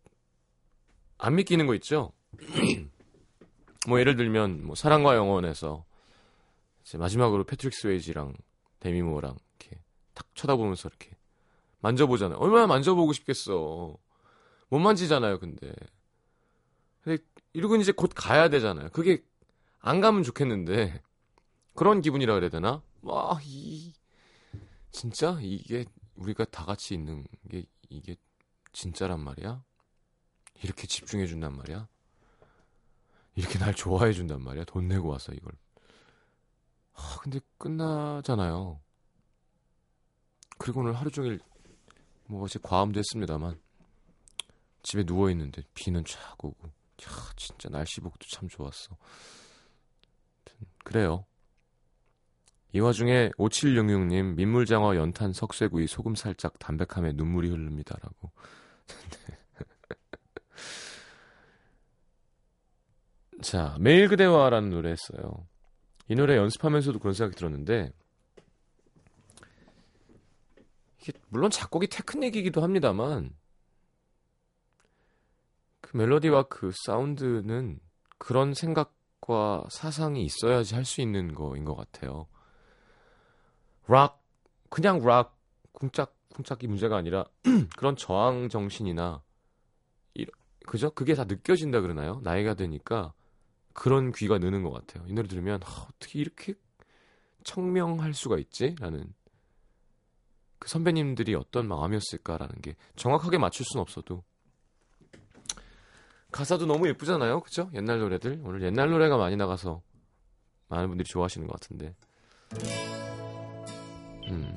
안 1.19 1.35
믿기는 1.35 1.67
거 1.67 1.75
있죠. 1.75 2.13
뭐 3.89 3.99
예를 3.99 4.17
들면 4.17 4.65
뭐 4.65 4.75
사랑과 4.77 5.17
영원에서 5.17 5.85
이제 6.83 6.99
마지막으로 6.99 7.45
패트릭 7.45 7.75
스웨이지랑 7.75 8.35
데미 8.79 9.03
모어랑 9.03 9.37
이렇게 9.59 9.83
탁 10.15 10.27
쳐다보면서 10.35 10.89
이렇게 10.89 11.17
만져보잖아요. 11.81 12.39
얼마나 12.39 12.67
만져보고 12.67 13.13
싶겠어. 13.13 13.97
못 14.69 14.79
만지잖아요, 14.79 15.41
근데. 15.41 15.73
근데 17.03 17.23
이러고 17.53 17.77
이제 17.77 17.93
곧 17.93 18.13
가야 18.15 18.49
되잖아요. 18.49 18.91
그게 18.91 19.25
안 19.81 20.01
가면 20.01 20.23
좋겠는데 20.23 21.03
그런 21.75 22.01
기분이라 22.01 22.35
그래야 22.35 22.51
되나? 22.51 22.83
와, 23.03 23.39
이 23.43 23.93
진짜 24.91 25.39
이게 25.41 25.85
우리가 26.15 26.45
다 26.47 26.65
같이 26.65 26.95
있는 26.95 27.27
게 27.51 27.67
이게 27.89 28.17
진짜란 28.73 29.21
말이야? 29.21 29.63
이렇게 30.63 30.87
집중해 30.87 31.27
준단 31.27 31.57
말이야? 31.57 31.89
이렇게 33.35 33.59
날 33.59 33.75
좋아해 33.75 34.13
준단 34.13 34.43
말이야? 34.43 34.65
돈 34.65 34.89
내고 34.89 35.09
와서 35.09 35.33
이걸. 35.33 35.53
아, 36.95 37.19
근데 37.23 37.41
끝나잖아요. 37.59 38.81
그리고 40.59 40.81
오늘 40.81 40.93
하루 40.93 41.11
종일 41.11 41.41
뭐 42.27 42.45
어제 42.45 42.59
과음도 42.63 42.99
했습니다만 42.99 43.61
집에 44.83 45.05
누워 45.05 45.31
있는데 45.31 45.63
비는 45.75 46.05
쫙 46.05 46.37
오고 46.45 46.71
야, 47.05 47.09
진짜 47.37 47.69
날씨 47.69 48.01
복도 48.01 48.27
참 48.29 48.49
좋았어. 48.49 48.97
그래요. 50.85 51.25
이 52.73 52.81
와중에 52.81 53.31
5766님 53.39 54.35
민물장어 54.35 54.97
연탄 54.97 55.33
석쇠구이 55.33 55.87
소금 55.87 56.15
살짝 56.15 56.59
담백함에 56.59 57.13
눈물이 57.13 57.51
흐릅니다라고. 57.51 58.33
자 63.43 63.77
매일 63.79 64.09
그대와라는 64.09 64.71
노래 64.71 64.91
했어요. 64.91 65.47
이 66.09 66.15
노래 66.15 66.37
연습하면서도 66.37 66.99
그런 66.99 67.13
생각이 67.13 67.37
들었는데 67.37 67.93
이게 71.01 71.13
물론 71.29 71.51
작곡이 71.51 71.89
테크닉이기도 71.89 72.63
합니다만 72.63 73.35
그 75.93 75.97
멜로디와 75.97 76.45
그 76.45 76.73
사운드는 76.75 77.79
그런 78.19 78.55
생각과 78.55 79.65
사상이 79.71 80.25
있어야지 80.25 80.75
할 80.75 80.85
수 80.85 81.01
있는 81.01 81.35
거인 81.35 81.65
것 81.65 81.75
같아요. 81.77 82.27
락 83.87 84.23
그냥 84.71 85.05
락 85.05 85.39
쿵짝 85.73 86.17
쿵짝 86.35 86.63
이 86.63 86.67
문제가 86.67 86.97
아니라 86.97 87.25
그런 87.77 87.97
저항 87.97 88.49
정신이나 88.49 89.23
이, 90.15 90.27
그죠? 90.67 90.91
그게 90.91 91.15
다 91.15 91.25
느껴진다 91.25 91.81
그러나요? 91.81 92.21
나이가 92.23 92.55
되니까 92.55 93.13
그런 93.75 94.13
귀가 94.13 94.39
느는 94.39 94.63
것 94.63 94.71
같아요. 94.71 95.05
이 95.09 95.13
노래 95.13 95.29
들으면 95.29 95.61
아, 95.65 95.87
어떻게 95.91 96.19
이렇게 96.21 96.55
청명할 97.45 98.15
수가 98.15 98.39
있지? 98.39 98.77
라는 98.79 99.13
그 100.59 100.69
선배님들이 100.69 101.35
어떤 101.35 101.67
마음이었을까라는 101.69 102.63
게 102.63 102.77
정확하게 102.97 103.39
맞출 103.39 103.67
수는 103.67 103.83
없어도 103.83 104.23
가사도 106.33 106.67
너무 106.67 106.89
예쁘잖아요. 106.89 107.41
그죠? 107.41 107.71
옛날 107.75 108.01
노래들. 108.01 108.41
오늘 108.45 108.63
옛날 108.63 108.91
노래가 108.91 109.17
많이 109.19 109.37
나가서 109.37 109.83
많은 110.69 110.89
분들이 110.89 111.07
좋아하시는 111.07 111.47
것 111.47 111.61
같은데. 111.61 111.95
음, 114.31 114.55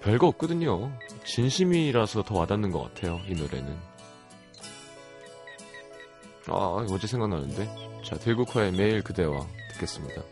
별거 0.00 0.28
없거든요. 0.28 0.96
진심이라서 1.24 2.22
더 2.22 2.38
와닿는 2.38 2.70
것 2.70 2.82
같아요. 2.82 3.20
이 3.26 3.34
노래는. 3.34 3.76
아, 6.48 6.86
어제 6.88 7.08
생각나는데. 7.08 7.68
자, 8.04 8.16
들국화의 8.16 8.70
매일 8.72 9.02
그대와 9.02 9.44
듣겠습니다. 9.72 10.22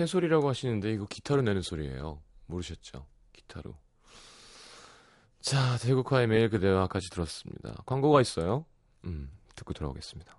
새소리라고 0.00 0.48
하시는데 0.48 0.92
이거 0.92 1.06
기타로 1.06 1.42
내는 1.42 1.60
소리예요. 1.60 2.22
모르셨죠? 2.46 3.06
기타로. 3.34 3.76
자, 5.42 5.76
대국화의 5.78 6.26
매일 6.26 6.48
그대와까지 6.48 7.10
들었습니다. 7.10 7.74
광고가 7.84 8.22
있어요. 8.22 8.64
음, 9.04 9.30
듣고 9.54 9.74
돌아오겠습니다. 9.74 10.36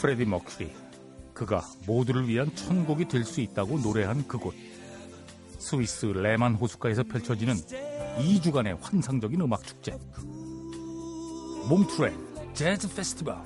프레디 0.00 0.24
머큐리 0.24 0.72
그가 1.34 1.62
모두를 1.86 2.26
위한 2.26 2.54
천국이 2.54 3.06
될 3.06 3.24
수 3.24 3.40
있다고 3.40 3.78
노래한 3.78 4.26
그곳 4.26 4.54
스위스 5.60 6.06
레만 6.06 6.54
호숫가에서 6.54 7.02
펼쳐지는 7.04 7.54
2주간의 7.54 8.80
환상적인 8.80 9.40
음악 9.42 9.62
축제 9.62 9.96
몽트레 11.68 12.12
재즈 12.54 12.92
페스티벌. 12.94 13.36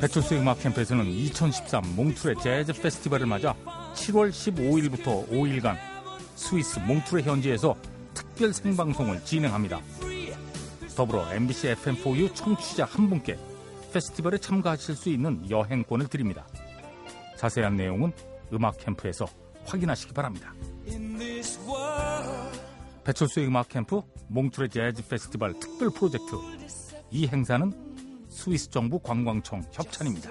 배철수의 0.00 0.40
음악 0.40 0.60
캠프에서는 0.60 1.06
2013 1.06 1.94
몽트레 1.96 2.34
재즈 2.42 2.72
페스티벌을 2.82 3.26
맞아 3.26 3.54
7월 3.94 4.30
15일부터 4.30 5.28
5일간 5.30 5.76
스위스 6.34 6.80
몽트레 6.80 7.22
현지에서 7.22 7.76
특별 8.14 8.52
생방송을 8.52 9.24
진행합니다. 9.24 9.80
더불어 10.96 11.32
MBC 11.32 11.76
FM4U 11.76 12.34
청취자 12.34 12.84
한 12.84 13.08
분께 13.08 13.38
페스티벌에 13.92 14.38
참가하실 14.38 14.94
수 14.94 15.08
있는 15.08 15.48
여행권을 15.48 16.08
드립니다. 16.08 16.46
자세한 17.36 17.76
내용은 17.76 18.12
음악 18.52 18.78
캠프에서 18.78 19.26
확인하시기 19.64 20.12
바랍니다. 20.12 20.52
배철수의 23.04 23.46
음악 23.46 23.68
캠프 23.68 24.02
몽트레 24.28 24.68
재즈 24.68 25.06
페스티벌 25.08 25.58
특별 25.58 25.90
프로젝트 25.90 26.34
이 27.10 27.26
행사는 27.26 27.72
스위스 28.28 28.70
정부 28.70 28.98
관광청 28.98 29.64
협찬입니다. 29.72 30.30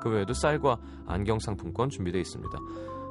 그 0.00 0.10
외에도 0.10 0.32
쌀과 0.32 0.78
안경 1.06 1.38
상품권 1.38 1.90
준비되어 1.90 2.20
있습니다. 2.20 2.58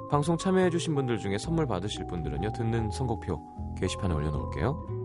방송 0.09 0.37
참여해주신 0.37 0.95
분들 0.95 1.19
중에 1.19 1.37
선물 1.37 1.67
받으실 1.67 2.05
분들은요, 2.07 2.51
듣는 2.53 2.89
선곡표 2.91 3.75
게시판에 3.79 4.13
올려놓을게요. 4.13 4.99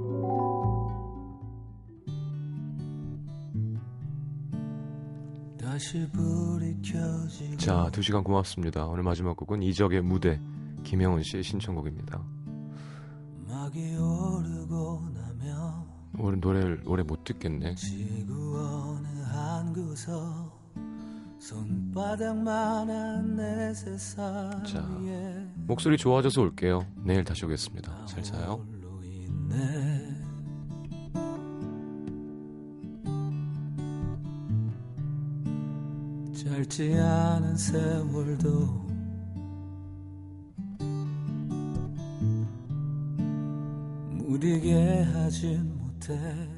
자, 7.59 7.91
두 7.93 8.01
시간 8.01 8.23
고맙습니다. 8.23 8.87
오늘 8.87 9.03
마지막 9.03 9.37
곡은 9.37 9.63
이적의 9.63 10.03
무대, 10.03 10.41
김영훈 10.85 11.23
씨의 11.23 11.43
신청곡입니다. 11.43 12.23
오늘 16.17 16.41
노래를 16.41 16.83
오래 16.87 17.03
못 17.03 17.25
듣겠네. 17.25 17.75
지구 17.75 18.57
어느 18.57 19.23
한 19.25 19.73
구석 19.73 20.54
자, 24.65 24.81
목소리 25.67 25.99
좋아져서 25.99 26.41
올게요. 26.41 26.87
내일 27.05 27.23
다시 27.23 27.45
오겠습니다. 27.45 28.07
잘 28.07 28.23
자요. 28.23 28.67
짧지 36.35 36.95
않은 36.95 37.57
세월도 37.57 38.87
무리게 44.13 45.03
하진 45.03 45.77
못해 45.77 46.54